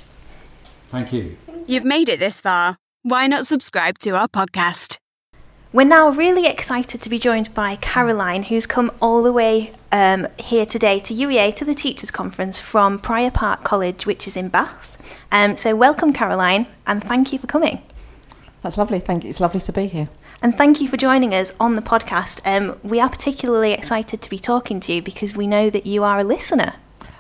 Thank 0.90 1.14
you. 1.14 1.38
You've 1.68 1.86
made 1.86 2.10
it 2.10 2.20
this 2.20 2.42
far. 2.42 2.78
Why 3.04 3.28
not 3.28 3.46
subscribe 3.46 4.00
to 4.00 4.12
our 4.12 4.28
podcast? 4.28 4.98
We're 5.72 5.84
now 5.84 6.10
really 6.10 6.48
excited 6.48 7.00
to 7.02 7.10
be 7.10 7.20
joined 7.20 7.54
by 7.54 7.76
Caroline, 7.76 8.44
who's 8.44 8.66
come 8.66 8.92
all 9.00 9.22
the 9.22 9.32
way 9.32 9.72
um, 9.92 10.28
here 10.40 10.66
today 10.66 11.00
to 11.02 11.14
UEA 11.14 11.56
to 11.58 11.66
the 11.66 11.76
Teachers 11.76 12.10
Conference 12.10 12.60
from 12.60 12.98
Prior 12.98 13.30
Park 13.30 13.64
College, 13.64 14.08
which 14.08 14.28
is 14.28 14.36
in 14.36 14.50
Bath. 14.50 14.98
Um, 15.32 15.58
so, 15.58 15.76
welcome, 15.76 16.12
Caroline, 16.12 16.66
and 16.88 17.04
thank 17.04 17.32
you 17.32 17.38
for 17.38 17.46
coming. 17.46 17.84
That's 18.62 18.78
lovely. 18.78 19.00
Thank 19.00 19.24
you. 19.24 19.30
It's 19.30 19.40
lovely 19.40 19.62
to 19.62 19.74
be 19.74 19.88
here. 19.88 20.10
And 20.42 20.58
thank 20.58 20.80
you 20.80 20.88
for 20.88 20.98
joining 20.98 21.34
us 21.34 21.54
on 21.60 21.76
the 21.76 21.82
podcast. 21.82 22.42
Um, 22.46 22.80
we 22.84 23.00
are 23.00 23.10
particularly 23.10 23.74
excited 23.74 24.22
to 24.22 24.30
be 24.30 24.40
talking 24.40 24.80
to 24.82 24.94
you 24.94 25.02
because 25.02 25.36
we 25.36 25.48
know 25.48 25.70
that 25.70 25.86
you 25.86 26.04
are 26.04 26.20
a 26.20 26.24
listener. 26.24 26.74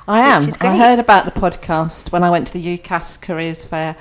I 0.07 0.21
am. 0.21 0.51
I 0.61 0.75
heard 0.75 0.99
about 0.99 1.25
the 1.25 1.31
podcast 1.31 2.11
when 2.11 2.23
I 2.23 2.29
went 2.29 2.47
to 2.47 2.53
the 2.53 2.77
UCAS 2.77 3.21
Careers 3.21 3.65
Fair 3.65 3.95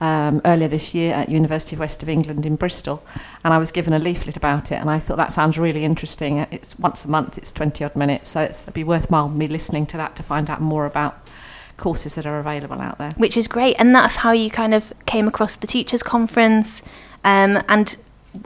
um, 0.00 0.40
earlier 0.44 0.68
this 0.68 0.94
year 0.94 1.14
at 1.14 1.28
University 1.28 1.74
of 1.74 1.80
West 1.80 2.02
of 2.02 2.08
England 2.08 2.46
in 2.46 2.56
Bristol, 2.56 3.02
and 3.42 3.52
I 3.52 3.58
was 3.58 3.72
given 3.72 3.92
a 3.92 3.98
leaflet 3.98 4.36
about 4.36 4.70
it, 4.70 4.76
and 4.76 4.88
I 4.88 4.98
thought 4.98 5.16
that 5.16 5.32
sounds 5.32 5.58
really 5.58 5.84
interesting. 5.84 6.38
It's 6.50 6.78
once 6.78 7.04
a 7.04 7.08
month. 7.08 7.38
It's 7.38 7.50
twenty 7.50 7.84
odd 7.84 7.96
minutes, 7.96 8.28
so 8.30 8.42
it's, 8.42 8.62
it'd 8.62 8.74
be 8.74 8.84
worthwhile 8.84 9.28
me 9.28 9.48
listening 9.48 9.86
to 9.86 9.96
that 9.96 10.14
to 10.16 10.22
find 10.22 10.48
out 10.48 10.60
more 10.60 10.86
about 10.86 11.26
courses 11.78 12.16
that 12.16 12.26
are 12.26 12.38
available 12.38 12.80
out 12.80 12.98
there. 12.98 13.12
which 13.12 13.36
is 13.36 13.48
great. 13.48 13.76
And 13.78 13.94
that's 13.94 14.16
how 14.16 14.32
you 14.32 14.50
kind 14.50 14.74
of 14.74 14.92
came 15.06 15.26
across 15.26 15.54
the 15.54 15.66
teachers' 15.66 16.02
conference. 16.02 16.82
Um, 17.24 17.62
and 17.68 17.96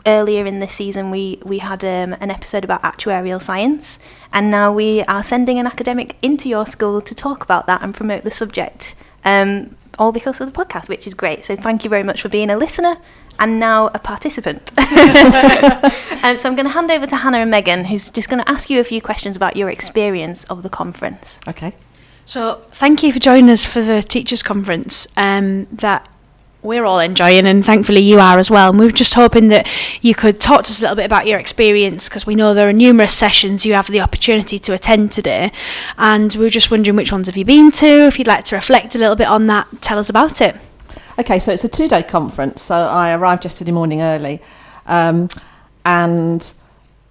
earlier 0.07 0.47
in 0.47 0.61
this 0.61 0.73
season, 0.73 1.11
we 1.11 1.40
we 1.45 1.59
had 1.59 1.85
um, 1.85 2.12
an 2.21 2.31
episode 2.31 2.64
about 2.64 2.83
actuarial 2.83 3.42
science, 3.42 3.99
and 4.33 4.51
now 4.51 4.73
we 4.73 5.03
are 5.05 5.23
sending 5.23 5.59
an 5.59 5.66
academic 5.66 6.16
into 6.23 6.49
your 6.49 6.66
school 6.66 7.01
to 7.01 7.14
talk 7.14 7.42
about 7.42 7.66
that 7.66 7.83
and 7.83 7.95
promote 7.95 8.23
the 8.23 8.31
subject. 8.31 8.95
Um, 9.25 9.77
all 9.99 10.11
because 10.12 10.40
of 10.40 10.51
the 10.51 10.64
podcast, 10.64 10.88
which 10.88 11.07
is 11.07 11.14
great. 11.14 11.45
So 11.45 11.55
thank 11.55 11.85
you 11.85 11.90
very 11.90 12.03
much 12.03 12.23
for 12.23 12.31
being 12.31 12.49
a 12.49 12.57
listener 12.57 12.97
and 13.38 13.61
now 13.61 13.88
a 13.88 13.99
participant. 13.99 14.73
um, 14.79 16.38
so 16.38 16.49
I'm 16.49 16.57
going 16.57 16.64
to 16.64 16.71
hand 16.71 16.90
over 16.90 17.07
to 17.07 17.16
Hannah 17.16 17.38
and 17.38 17.51
Megan, 17.51 17.85
who's 17.85 18.09
just 18.09 18.29
going 18.31 18.42
to 18.42 18.51
ask 18.51 18.71
you 18.71 18.81
a 18.81 18.85
few 18.85 19.03
questions 19.03 19.37
about 19.37 19.55
your 19.55 19.68
experience 19.68 20.45
of 20.45 20.62
the 20.62 20.71
conference. 20.71 21.38
Okay. 21.47 21.75
So, 22.25 22.63
thank 22.71 23.03
you 23.03 23.13
for 23.13 23.19
joining 23.19 23.51
us 23.51 23.65
for 23.65 23.83
the 23.83 24.01
Teachers' 24.01 24.45
Conference 24.45 25.09
um, 25.17 25.65
that 25.67 26.09
we're 26.63 26.85
all 26.85 27.01
enjoying, 27.01 27.47
and 27.47 27.67
thankfully 27.67 28.01
you 28.01 28.21
are 28.21 28.39
as 28.39 28.49
well. 28.49 28.71
And 28.71 28.79
we 28.79 28.87
were 28.87 28.93
just 28.93 29.15
hoping 29.15 29.49
that 29.49 29.69
you 30.01 30.15
could 30.15 30.41
talk 30.41 30.63
to 30.65 30.71
us 30.71 30.79
a 30.79 30.83
little 30.83 30.95
bit 30.95 31.05
about 31.05 31.27
your 31.27 31.41
experience 31.41 32.09
because 32.09 32.25
we 32.25 32.37
know 32.37 32.55
there 32.55 32.69
are 32.69 32.73
numerous 32.73 33.13
sessions 33.13 33.67
you 33.67 33.75
have 33.75 33.89
the 33.89 34.01
opportunity 34.01 34.61
to 34.61 34.73
attend 34.73 35.11
today. 35.11 35.51
And 35.99 36.33
we 36.35 36.45
were 36.45 36.51
just 36.51 36.71
wondering 36.71 36.97
which 36.97 37.11
ones 37.11 37.27
have 37.27 37.37
you 37.37 37.45
been 37.45 37.73
to? 37.73 37.87
If 37.87 38.19
you'd 38.21 38.29
like 38.29 38.45
to 38.47 38.55
reflect 38.55 38.95
a 38.95 38.99
little 38.99 39.17
bit 39.17 39.27
on 39.27 39.49
that, 39.49 39.67
tell 39.81 39.99
us 39.99 40.09
about 40.09 40.41
it. 40.41 40.55
Okay, 41.19 41.41
so 41.41 41.53
it's 41.53 41.65
a 41.65 41.69
two 41.69 41.89
day 41.89 42.05
conference. 42.05 42.63
So 42.63 42.77
I 42.77 43.13
arrived 43.13 43.45
yesterday 43.45 43.73
morning 43.73 44.01
early. 44.01 44.41
Um, 44.87 45.27
and 45.85 46.55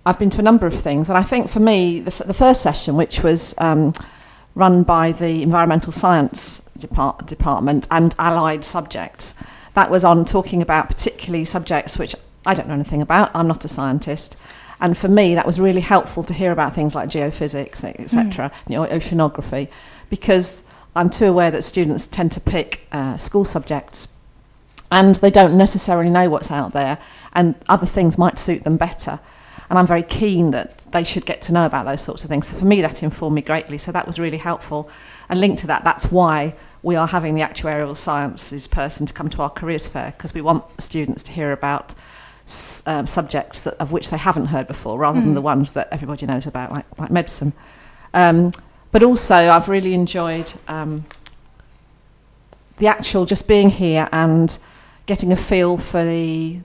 I've 0.06 0.18
been 0.18 0.30
to 0.30 0.40
a 0.40 0.44
number 0.44 0.66
of 0.66 0.74
things. 0.74 1.10
And 1.10 1.18
I 1.18 1.24
think 1.24 1.50
for 1.50 1.60
me, 1.60 2.00
the, 2.00 2.12
f- 2.12 2.26
the 2.26 2.34
first 2.34 2.62
session, 2.62 2.96
which 2.96 3.22
was 3.22 3.54
um, 3.58 3.92
run 4.56 4.84
by 4.84 5.12
the 5.12 5.42
Environmental 5.42 5.92
Science 5.92 6.62
Depart- 6.78 7.26
Department 7.26 7.88
and 7.90 8.16
allied 8.20 8.64
subjects, 8.64 9.34
that 9.74 9.90
was 9.90 10.04
on 10.04 10.26
talking 10.26 10.62
about 10.62 10.88
particularly 10.88 11.46
subjects 11.46 11.98
which 11.98 12.16
I 12.46 12.54
don't 12.54 12.68
know 12.68 12.74
anything 12.74 13.02
about. 13.02 13.32
I'm 13.34 13.48
not 13.48 13.64
a 13.66 13.70
scientist. 13.70 14.36
And 14.80 14.98
for 14.98 15.08
me, 15.08 15.36
that 15.36 15.46
was 15.46 15.60
really 15.60 15.82
helpful 15.82 16.24
to 16.24 16.34
hear 16.34 16.52
about 16.52 16.74
things 16.74 16.96
like 16.96 17.10
geophysics, 17.10 17.84
etc., 17.84 18.52
you 18.68 18.78
know, 18.78 18.86
oceanography, 18.88 19.70
because 20.10 20.64
I'm 20.96 21.10
too 21.10 21.28
aware 21.28 21.52
that 21.52 21.64
students 21.64 22.08
tend 22.08 22.32
to 22.34 22.42
pick 22.42 22.88
uh, 22.92 23.16
school 23.18 23.46
subjects 23.46 24.08
and 24.92 25.16
they 25.16 25.32
don't 25.32 25.58
necessarily 25.58 26.10
know 26.10 26.30
what's 26.30 26.52
out 26.52 26.74
there, 26.74 26.98
and 27.34 27.56
other 27.70 27.86
things 27.86 28.18
might 28.18 28.38
suit 28.38 28.64
them 28.66 28.76
better. 28.76 29.22
And 29.72 29.80
I'm 29.80 29.88
very 29.88 30.04
keen 30.04 30.52
that 30.52 30.80
they 30.92 31.06
should 31.06 31.26
get 31.26 31.42
to 31.44 31.54
know 31.54 31.66
about 31.66 31.86
those 31.86 32.02
sorts 32.02 32.26
of 32.26 32.30
things. 32.30 32.48
So 32.48 32.58
for 32.58 32.66
me, 32.66 32.82
that 32.82 33.02
informed 33.04 33.36
me 33.36 33.42
greatly. 33.42 33.78
So 33.78 33.94
that 33.94 34.06
was 34.06 34.20
really 34.20 34.38
helpful. 34.38 34.92
And 35.30 35.40
linked 35.40 35.60
to 35.60 35.68
that, 35.68 35.86
that's 35.86 36.12
why 36.12 36.56
we 36.84 36.98
are 36.98 37.08
having 37.08 37.36
the 37.36 37.42
actuarial 37.42 37.96
sciences 37.96 38.68
person 38.68 39.06
to 39.06 39.14
come 39.14 39.30
to 39.30 39.42
our 39.42 39.50
careers 39.50 39.88
fair 39.88 40.12
because 40.12 40.34
we 40.34 40.42
want 40.42 40.66
students 40.82 41.24
to 41.24 41.32
hear 41.32 41.54
about 41.54 41.96
um, 42.86 43.08
subjects 43.08 43.64
that, 43.64 43.76
of 43.76 43.94
which 43.94 44.10
they 44.10 44.18
haven't 44.18 44.48
heard 44.48 44.68
before, 44.68 45.00
rather 45.00 45.22
than 45.22 45.36
the 45.36 45.42
ones 45.42 45.72
that 45.72 45.88
everybody 45.90 46.26
knows 46.26 46.46
about, 46.46 46.74
like, 46.74 47.00
like 47.00 47.10
medicine. 47.10 47.54
Um, 48.14 48.52
but 48.92 49.04
also, 49.04 49.36
I've 49.36 49.70
really 49.70 49.94
enjoyed 49.94 50.52
um, 50.68 51.06
the 52.76 52.88
actual 52.88 53.26
just 53.26 53.48
being 53.48 53.70
here 53.70 54.10
and 54.12 54.60
getting 55.06 55.32
a 55.32 55.38
feel 55.38 55.78
for 55.78 56.04
the 56.04 56.60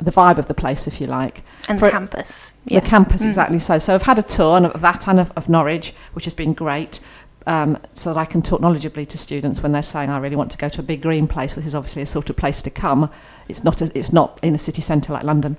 the 0.00 0.10
vibe 0.12 0.38
of 0.38 0.46
the 0.46 0.54
place, 0.54 0.86
if 0.86 1.00
you 1.00 1.06
like. 1.06 1.42
And 1.68 1.78
For- 1.78 1.86
the 1.86 1.92
campus. 1.92 2.52
Yeah. 2.64 2.80
The 2.80 2.86
campus, 2.86 3.24
exactly 3.24 3.58
so. 3.58 3.78
So 3.78 3.94
I've 3.94 4.02
had 4.02 4.18
a 4.18 4.22
tour 4.22 4.64
of 4.66 4.80
that 4.80 5.08
and 5.08 5.18
of, 5.18 5.32
of 5.36 5.48
Norwich, 5.48 5.92
which 6.12 6.24
has 6.24 6.34
been 6.34 6.52
great. 6.52 7.00
um, 7.46 7.78
so 7.92 8.12
that 8.12 8.20
I 8.20 8.26
can 8.26 8.42
talk 8.42 8.60
knowledgeably 8.60 9.06
to 9.06 9.16
students 9.16 9.62
when 9.62 9.72
they're 9.72 9.80
saying 9.82 10.10
I 10.10 10.18
really 10.18 10.36
want 10.36 10.50
to 10.50 10.58
go 10.58 10.68
to 10.68 10.80
a 10.80 10.82
big 10.82 11.00
green 11.00 11.26
place, 11.26 11.56
which 11.56 11.64
is 11.64 11.74
obviously 11.74 12.02
a 12.02 12.06
sort 12.06 12.28
of 12.28 12.36
place 12.36 12.60
to 12.62 12.70
come. 12.70 13.10
It's 13.48 13.64
not 13.64 13.80
a, 13.80 13.90
it's 13.94 14.12
not 14.12 14.38
in 14.42 14.54
a 14.54 14.58
city 14.58 14.82
centre 14.82 15.14
like 15.14 15.24
London, 15.24 15.56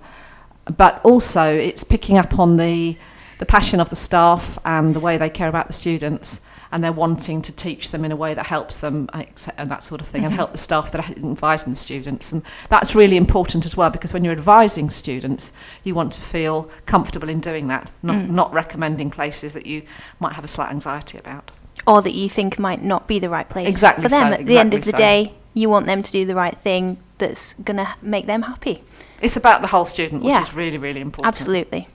but 0.78 1.02
also 1.04 1.56
it's 1.56 1.84
picking 1.84 2.17
up 2.17 2.38
on 2.38 2.58
the 2.58 2.95
the 3.39 3.45
passion 3.45 3.80
of 3.80 3.89
the 3.89 3.95
staff 3.95 4.60
and 4.63 4.93
the 4.93 4.99
way 4.99 5.17
they 5.17 5.30
care 5.30 5.47
about 5.47 5.67
the 5.67 5.73
students 5.73 6.41
and 6.71 6.84
they're 6.84 6.91
wanting 6.91 7.41
to 7.41 7.52
teach 7.52 7.89
them 7.89 8.06
in 8.06 8.12
a 8.12 8.15
way 8.15 8.34
that 8.34 8.45
helps 8.45 8.82
them 8.82 9.10
and 9.13 9.71
that 9.71 9.84
sort 9.84 10.02
of 10.02 10.08
thing 10.08 10.21
mm-hmm. 10.21 10.28
and 10.28 10.36
help 10.36 10.52
the 10.52 10.58
staff 10.58 10.91
that 10.91 11.10
are 11.10 11.32
advising 11.32 11.71
the 11.71 11.78
students 11.78 12.32
and 12.32 12.43
that's 12.67 12.93
really 12.93 13.17
important 13.17 13.65
as 13.65 13.75
well 13.75 13.89
because 13.89 14.13
when 14.13 14.23
you're 14.23 14.34
advising 14.34 14.89
students 14.89 15.52
you 15.84 15.95
want 15.95 16.12
to 16.13 16.21
feel 16.21 16.69
comfortable 16.86 17.30
in 17.30 17.39
doing 17.39 17.67
that 17.67 17.89
not, 18.04 18.17
mm. 18.17 18.30
not 18.30 18.52
recommending 18.54 19.10
places 19.10 19.54
that 19.54 19.65
you 19.65 19.82
might 20.19 20.34
have 20.34 20.43
a 20.43 20.47
slight 20.47 20.69
anxiety 20.69 21.17
about 21.17 21.49
or 21.88 22.02
that 22.02 22.13
you 22.13 22.28
think 22.28 22.60
might 22.60 22.84
not 22.84 23.08
be 23.08 23.19
the 23.19 23.30
right 23.30 23.49
place 23.49 23.67
exactly 23.67 24.04
for 24.04 24.10
them 24.10 24.19
so, 24.19 24.25
at 24.34 24.41
exactly 24.41 24.54
the 24.54 24.60
end 24.60 24.73
of 24.73 24.84
the 24.84 24.91
so. 24.91 24.97
day 24.97 25.34
you 25.54 25.69
want 25.69 25.86
them 25.86 26.04
to 26.04 26.12
do 26.12 26.25
the 26.25 26.36
right 26.36 26.58
thing 26.60 26.97
that's 27.17 27.54
going 27.54 27.78
to 27.78 27.88
make 28.02 28.25
them 28.25 28.41
happy 28.41 28.84
it's 29.21 29.38
about 29.38 29.62
the 29.62 29.67
whole 29.67 29.86
student 29.86 30.21
which 30.21 30.30
yeah. 30.30 30.41
is 30.41 30.54
really 30.54 30.78
really 30.78 30.99
important 30.99 31.25
absolutely 31.25 31.88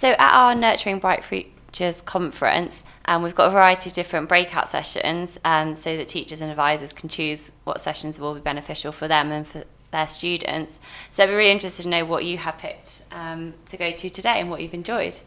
so 0.00 0.12
at 0.12 0.32
our 0.32 0.54
Nurturing 0.54 0.98
Bright 0.98 1.22
Futures 1.22 2.00
conference, 2.00 2.84
um, 3.04 3.22
we've 3.22 3.34
got 3.34 3.48
a 3.48 3.50
variety 3.50 3.90
of 3.90 3.94
different 3.94 4.30
breakout 4.30 4.66
sessions 4.66 5.38
um, 5.44 5.76
so 5.76 5.94
that 5.94 6.08
teachers 6.08 6.40
and 6.40 6.50
advisors 6.50 6.94
can 6.94 7.10
choose 7.10 7.52
what 7.64 7.82
sessions 7.82 8.18
will 8.18 8.32
be 8.32 8.40
beneficial 8.40 8.92
for 8.92 9.06
them 9.08 9.30
and 9.30 9.46
for 9.46 9.64
their 9.90 10.08
students. 10.08 10.80
So 11.10 11.22
I'd 11.22 11.26
be 11.26 11.34
really 11.34 11.50
interested 11.50 11.82
to 11.82 11.90
know 11.90 12.06
what 12.06 12.24
you 12.24 12.38
have 12.38 12.56
picked 12.56 13.04
um, 13.12 13.52
to 13.66 13.76
go 13.76 13.92
to 13.92 14.08
today 14.08 14.40
and 14.40 14.48
what 14.48 14.62
you've 14.62 14.72
enjoyed. 14.72 15.20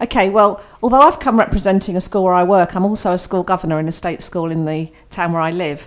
Okay, 0.00 0.28
well, 0.28 0.60
although 0.82 1.02
I've 1.02 1.20
come 1.20 1.38
representing 1.38 1.96
a 1.96 2.00
school 2.00 2.24
where 2.24 2.34
I 2.34 2.42
work, 2.42 2.74
I'm 2.74 2.84
also 2.84 3.12
a 3.12 3.18
school 3.18 3.44
governor 3.44 3.78
in 3.78 3.86
a 3.86 3.92
state 3.92 4.22
school 4.22 4.50
in 4.50 4.64
the 4.64 4.90
town 5.10 5.30
where 5.30 5.42
I 5.42 5.52
live. 5.52 5.86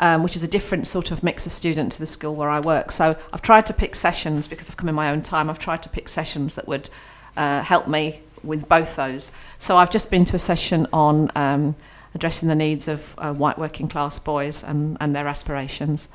Um, 0.00 0.24
which 0.24 0.34
is 0.34 0.42
a 0.42 0.48
different 0.48 0.88
sort 0.88 1.12
of 1.12 1.22
mix 1.22 1.46
of 1.46 1.52
student 1.52 1.92
to 1.92 2.00
the 2.00 2.06
school 2.06 2.34
where 2.34 2.48
I 2.50 2.58
work. 2.58 2.90
So 2.90 3.16
I've 3.32 3.42
tried 3.42 3.64
to 3.66 3.72
pick 3.72 3.94
sessions 3.94 4.48
because 4.48 4.68
I've 4.68 4.76
come 4.76 4.88
in 4.88 4.94
my 4.96 5.08
own 5.08 5.22
time. 5.22 5.48
I've 5.48 5.60
tried 5.60 5.84
to 5.84 5.88
pick 5.88 6.08
sessions 6.08 6.56
that 6.56 6.66
would 6.66 6.90
uh, 7.36 7.62
help 7.62 7.88
me 7.88 8.20
with 8.42 8.68
both 8.68 8.96
those. 8.96 9.30
So 9.58 9.76
I've 9.76 9.90
just 9.90 10.10
been 10.10 10.24
to 10.26 10.36
a 10.36 10.38
session 10.38 10.86
on 10.92 11.30
um, 11.34 11.74
addressing 12.14 12.48
the 12.48 12.54
needs 12.54 12.88
of 12.88 13.14
uh, 13.18 13.32
white 13.32 13.58
working 13.58 13.88
class 13.88 14.18
boys 14.18 14.62
and, 14.62 14.96
and 15.00 15.14
their 15.14 15.26
aspirations. 15.26 16.08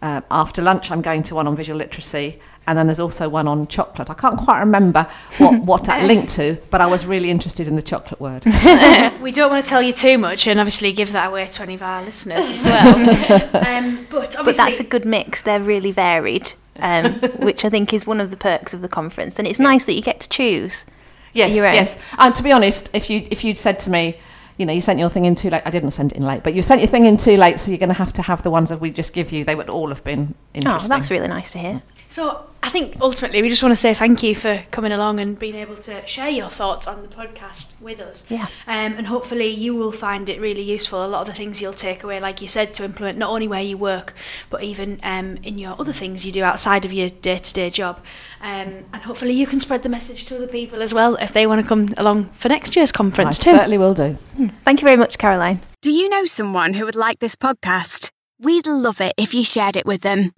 Uh, 0.00 0.20
after 0.32 0.60
lunch, 0.60 0.90
I'm 0.90 1.00
going 1.00 1.22
to 1.24 1.36
one 1.36 1.46
on 1.46 1.54
visual 1.54 1.78
literacy, 1.78 2.40
and 2.66 2.76
then 2.76 2.88
there's 2.88 2.98
also 2.98 3.28
one 3.28 3.46
on 3.46 3.68
chocolate. 3.68 4.10
I 4.10 4.14
can't 4.14 4.36
quite 4.36 4.58
remember 4.58 5.06
what, 5.38 5.62
what 5.62 5.84
that 5.84 6.04
linked 6.04 6.34
to, 6.34 6.60
but 6.70 6.80
I 6.80 6.86
was 6.86 7.06
really 7.06 7.30
interested 7.30 7.68
in 7.68 7.76
the 7.76 7.82
chocolate 7.82 8.20
word. 8.20 8.44
we 9.22 9.30
don't 9.30 9.48
want 9.48 9.64
to 9.64 9.68
tell 9.68 9.80
you 9.80 9.92
too 9.92 10.18
much 10.18 10.48
and 10.48 10.58
obviously 10.58 10.92
give 10.92 11.12
that 11.12 11.28
away 11.28 11.46
to 11.46 11.62
any 11.62 11.74
of 11.74 11.82
our 11.82 12.04
listeners 12.04 12.50
as 12.50 12.64
well. 12.64 13.64
um, 13.64 14.08
but, 14.10 14.34
but 14.44 14.56
that's 14.56 14.80
a 14.80 14.84
good 14.84 15.04
mix, 15.04 15.42
they're 15.42 15.60
really 15.60 15.92
varied 15.92 16.52
um, 16.76 17.12
which 17.40 17.64
I 17.64 17.70
think 17.70 17.92
is 17.92 18.06
one 18.06 18.20
of 18.20 18.30
the 18.30 18.36
perks 18.36 18.74
of 18.74 18.82
the 18.82 18.88
conference. 18.88 19.38
And 19.38 19.46
it's 19.46 19.58
nice 19.58 19.84
that 19.84 19.94
you 19.94 20.02
get 20.02 20.20
to 20.20 20.28
choose. 20.28 20.84
Yes, 21.32 21.54
yes. 21.54 22.14
And 22.18 22.34
to 22.34 22.42
be 22.42 22.52
honest, 22.52 22.90
if 22.92 23.08
you 23.08 23.26
if 23.30 23.42
you'd 23.42 23.56
said 23.56 23.78
to 23.80 23.90
me, 23.90 24.18
you 24.58 24.66
know, 24.66 24.72
you 24.72 24.80
sent 24.80 24.98
your 24.98 25.08
thing 25.08 25.24
in 25.24 25.34
too 25.34 25.50
late. 25.50 25.62
I 25.64 25.70
didn't 25.70 25.92
send 25.92 26.12
it 26.12 26.18
in 26.18 26.24
late, 26.24 26.42
but 26.42 26.54
you 26.54 26.62
sent 26.62 26.80
your 26.82 26.88
thing 26.88 27.04
in 27.06 27.16
too 27.16 27.36
late, 27.36 27.58
so 27.58 27.70
you're 27.70 27.78
going 27.78 27.88
to 27.88 27.94
have 27.94 28.12
to 28.14 28.22
have 28.22 28.42
the 28.42 28.50
ones 28.50 28.68
that 28.68 28.80
we 28.80 28.90
just 28.90 29.14
give 29.14 29.32
you. 29.32 29.44
They 29.44 29.54
would 29.54 29.70
all 29.70 29.88
have 29.88 30.04
been 30.04 30.34
interesting. 30.52 30.92
Oh, 30.92 30.98
that's 30.98 31.10
really 31.10 31.28
nice 31.28 31.52
to 31.52 31.58
hear. 31.58 31.82
So 32.08 32.46
I 32.64 32.68
think 32.68 32.96
ultimately 33.00 33.42
we 33.42 33.48
just 33.48 33.62
want 33.62 33.72
to 33.72 33.76
say 33.76 33.92
thank 33.92 34.22
you 34.22 34.36
for 34.36 34.64
coming 34.70 34.92
along 34.92 35.18
and 35.18 35.36
being 35.36 35.56
able 35.56 35.74
to 35.76 36.06
share 36.06 36.28
your 36.28 36.48
thoughts 36.48 36.86
on 36.86 37.02
the 37.02 37.08
podcast 37.08 37.78
with 37.80 37.98
us. 37.98 38.24
Yeah. 38.30 38.46
Um, 38.68 38.94
and 38.94 39.08
hopefully 39.08 39.48
you 39.48 39.74
will 39.74 39.90
find 39.90 40.28
it 40.28 40.40
really 40.40 40.62
useful. 40.62 41.04
A 41.04 41.08
lot 41.08 41.22
of 41.22 41.26
the 41.26 41.32
things 41.32 41.60
you'll 41.60 41.72
take 41.72 42.04
away, 42.04 42.20
like 42.20 42.40
you 42.40 42.46
said, 42.46 42.72
to 42.74 42.84
implement 42.84 43.18
not 43.18 43.30
only 43.30 43.48
where 43.48 43.60
you 43.60 43.76
work, 43.76 44.14
but 44.48 44.62
even 44.62 45.00
um, 45.02 45.38
in 45.42 45.58
your 45.58 45.78
other 45.80 45.92
things 45.92 46.24
you 46.24 46.30
do 46.30 46.44
outside 46.44 46.84
of 46.84 46.92
your 46.92 47.10
day 47.10 47.38
to 47.38 47.52
day 47.52 47.68
job. 47.68 47.98
Um, 48.40 48.84
and 48.92 49.02
hopefully 49.02 49.32
you 49.32 49.46
can 49.46 49.58
spread 49.58 49.82
the 49.82 49.88
message 49.88 50.24
to 50.26 50.36
other 50.36 50.46
people 50.48 50.82
as 50.82 50.94
well 50.94 51.16
if 51.16 51.32
they 51.32 51.46
want 51.48 51.60
to 51.62 51.66
come 51.68 51.92
along 51.96 52.26
for 52.30 52.48
next 52.48 52.76
year's 52.76 52.92
conference 52.92 53.40
I 53.40 53.44
too. 53.44 53.56
certainly 53.56 53.78
will 53.78 53.94
do. 53.94 54.12
Hmm. 54.36 54.48
Thank 54.64 54.80
you 54.80 54.86
very 54.86 54.96
much, 54.96 55.18
Caroline. 55.18 55.60
Do 55.80 55.90
you 55.90 56.08
know 56.08 56.26
someone 56.26 56.74
who 56.74 56.84
would 56.84 56.94
like 56.96 57.18
this 57.18 57.34
podcast? 57.34 58.10
We'd 58.38 58.66
love 58.66 59.00
it 59.00 59.14
if 59.16 59.34
you 59.34 59.44
shared 59.44 59.76
it 59.76 59.86
with 59.86 60.02
them. 60.02 60.32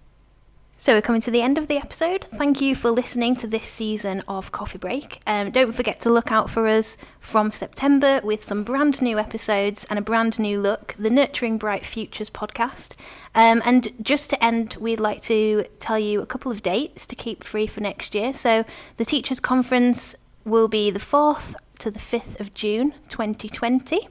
So 0.77 0.93
we're 0.93 1.01
coming 1.01 1.21
to 1.21 1.31
the 1.31 1.41
end 1.41 1.57
of 1.57 1.67
the 1.67 1.77
episode. 1.77 2.27
Thank 2.35 2.61
you 2.61 2.75
for 2.75 2.91
listening 2.91 3.35
to 3.37 3.47
this 3.47 3.65
season 3.65 4.21
of 4.27 4.51
Coffee 4.51 4.77
Break. 4.77 5.19
Um, 5.25 5.49
don't 5.49 5.73
forget 5.73 6.01
to 6.01 6.11
look 6.11 6.31
out 6.31 6.49
for 6.49 6.67
us 6.67 6.95
from 7.19 7.51
September 7.53 8.19
with 8.23 8.43
some 8.43 8.63
brand 8.63 9.01
new 9.01 9.17
episodes 9.17 9.85
and 9.89 9.97
a 9.97 10.01
brand 10.01 10.37
new 10.37 10.61
look, 10.61 10.93
the 10.99 11.09
Nurturing 11.09 11.57
Bright 11.57 11.85
Futures 11.85 12.29
podcast. 12.29 12.91
Um, 13.33 13.63
and 13.65 13.93
just 14.01 14.29
to 14.31 14.43
end, 14.43 14.75
we'd 14.79 14.99
like 14.99 15.23
to 15.23 15.65
tell 15.79 15.97
you 15.97 16.21
a 16.21 16.27
couple 16.27 16.51
of 16.51 16.61
dates 16.61 17.07
to 17.07 17.15
keep 17.15 17.43
free 17.43 17.67
for 17.67 17.81
next 17.81 18.13
year. 18.13 18.33
So 18.33 18.63
the 18.97 19.05
Teachers 19.05 19.39
Conference 19.39 20.15
will 20.43 20.67
be 20.67 20.91
the 20.91 20.99
4th 20.99 21.55
to 21.79 21.89
the 21.89 21.99
5th 21.99 22.39
of 22.39 22.53
June 22.53 22.93
2020. 23.09 24.07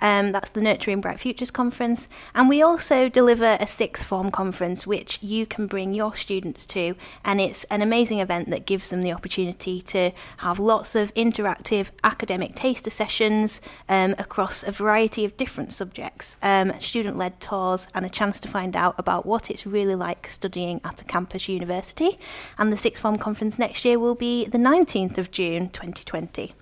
Um, 0.00 0.32
that's 0.32 0.50
the 0.50 0.60
Nurturing 0.60 1.00
Bright 1.00 1.20
Futures 1.20 1.50
Conference. 1.50 2.08
And 2.34 2.48
we 2.48 2.62
also 2.62 3.08
deliver 3.08 3.56
a 3.60 3.66
sixth 3.66 4.04
form 4.04 4.30
conference, 4.30 4.86
which 4.86 5.18
you 5.22 5.46
can 5.46 5.66
bring 5.66 5.94
your 5.94 6.14
students 6.14 6.66
to. 6.66 6.94
And 7.24 7.40
it's 7.40 7.64
an 7.64 7.82
amazing 7.82 8.20
event 8.20 8.50
that 8.50 8.66
gives 8.66 8.90
them 8.90 9.02
the 9.02 9.12
opportunity 9.12 9.82
to 9.82 10.12
have 10.38 10.58
lots 10.58 10.94
of 10.94 11.12
interactive 11.14 11.88
academic 12.04 12.54
taster 12.54 12.90
sessions 12.90 13.60
um, 13.88 14.14
across 14.18 14.62
a 14.62 14.72
variety 14.72 15.24
of 15.24 15.36
different 15.36 15.72
subjects, 15.72 16.36
um, 16.42 16.78
student 16.80 17.18
led 17.18 17.40
tours, 17.40 17.88
and 17.94 18.06
a 18.06 18.10
chance 18.10 18.40
to 18.40 18.48
find 18.48 18.76
out 18.76 18.94
about 18.98 19.26
what 19.26 19.50
it's 19.50 19.66
really 19.66 19.94
like 19.94 20.28
studying 20.28 20.80
at 20.84 21.00
a 21.00 21.04
campus 21.04 21.48
university. 21.48 22.18
And 22.56 22.72
the 22.72 22.78
sixth 22.78 23.02
form 23.02 23.18
conference 23.18 23.58
next 23.58 23.84
year 23.84 23.98
will 23.98 24.14
be 24.14 24.44
the 24.46 24.58
19th 24.58 25.18
of 25.18 25.30
June 25.30 25.70
2020. 25.70 26.54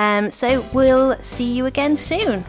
Um, 0.00 0.32
so 0.32 0.64
we'll 0.72 1.22
see 1.22 1.52
you 1.52 1.66
again 1.66 1.94
soon. 1.94 2.42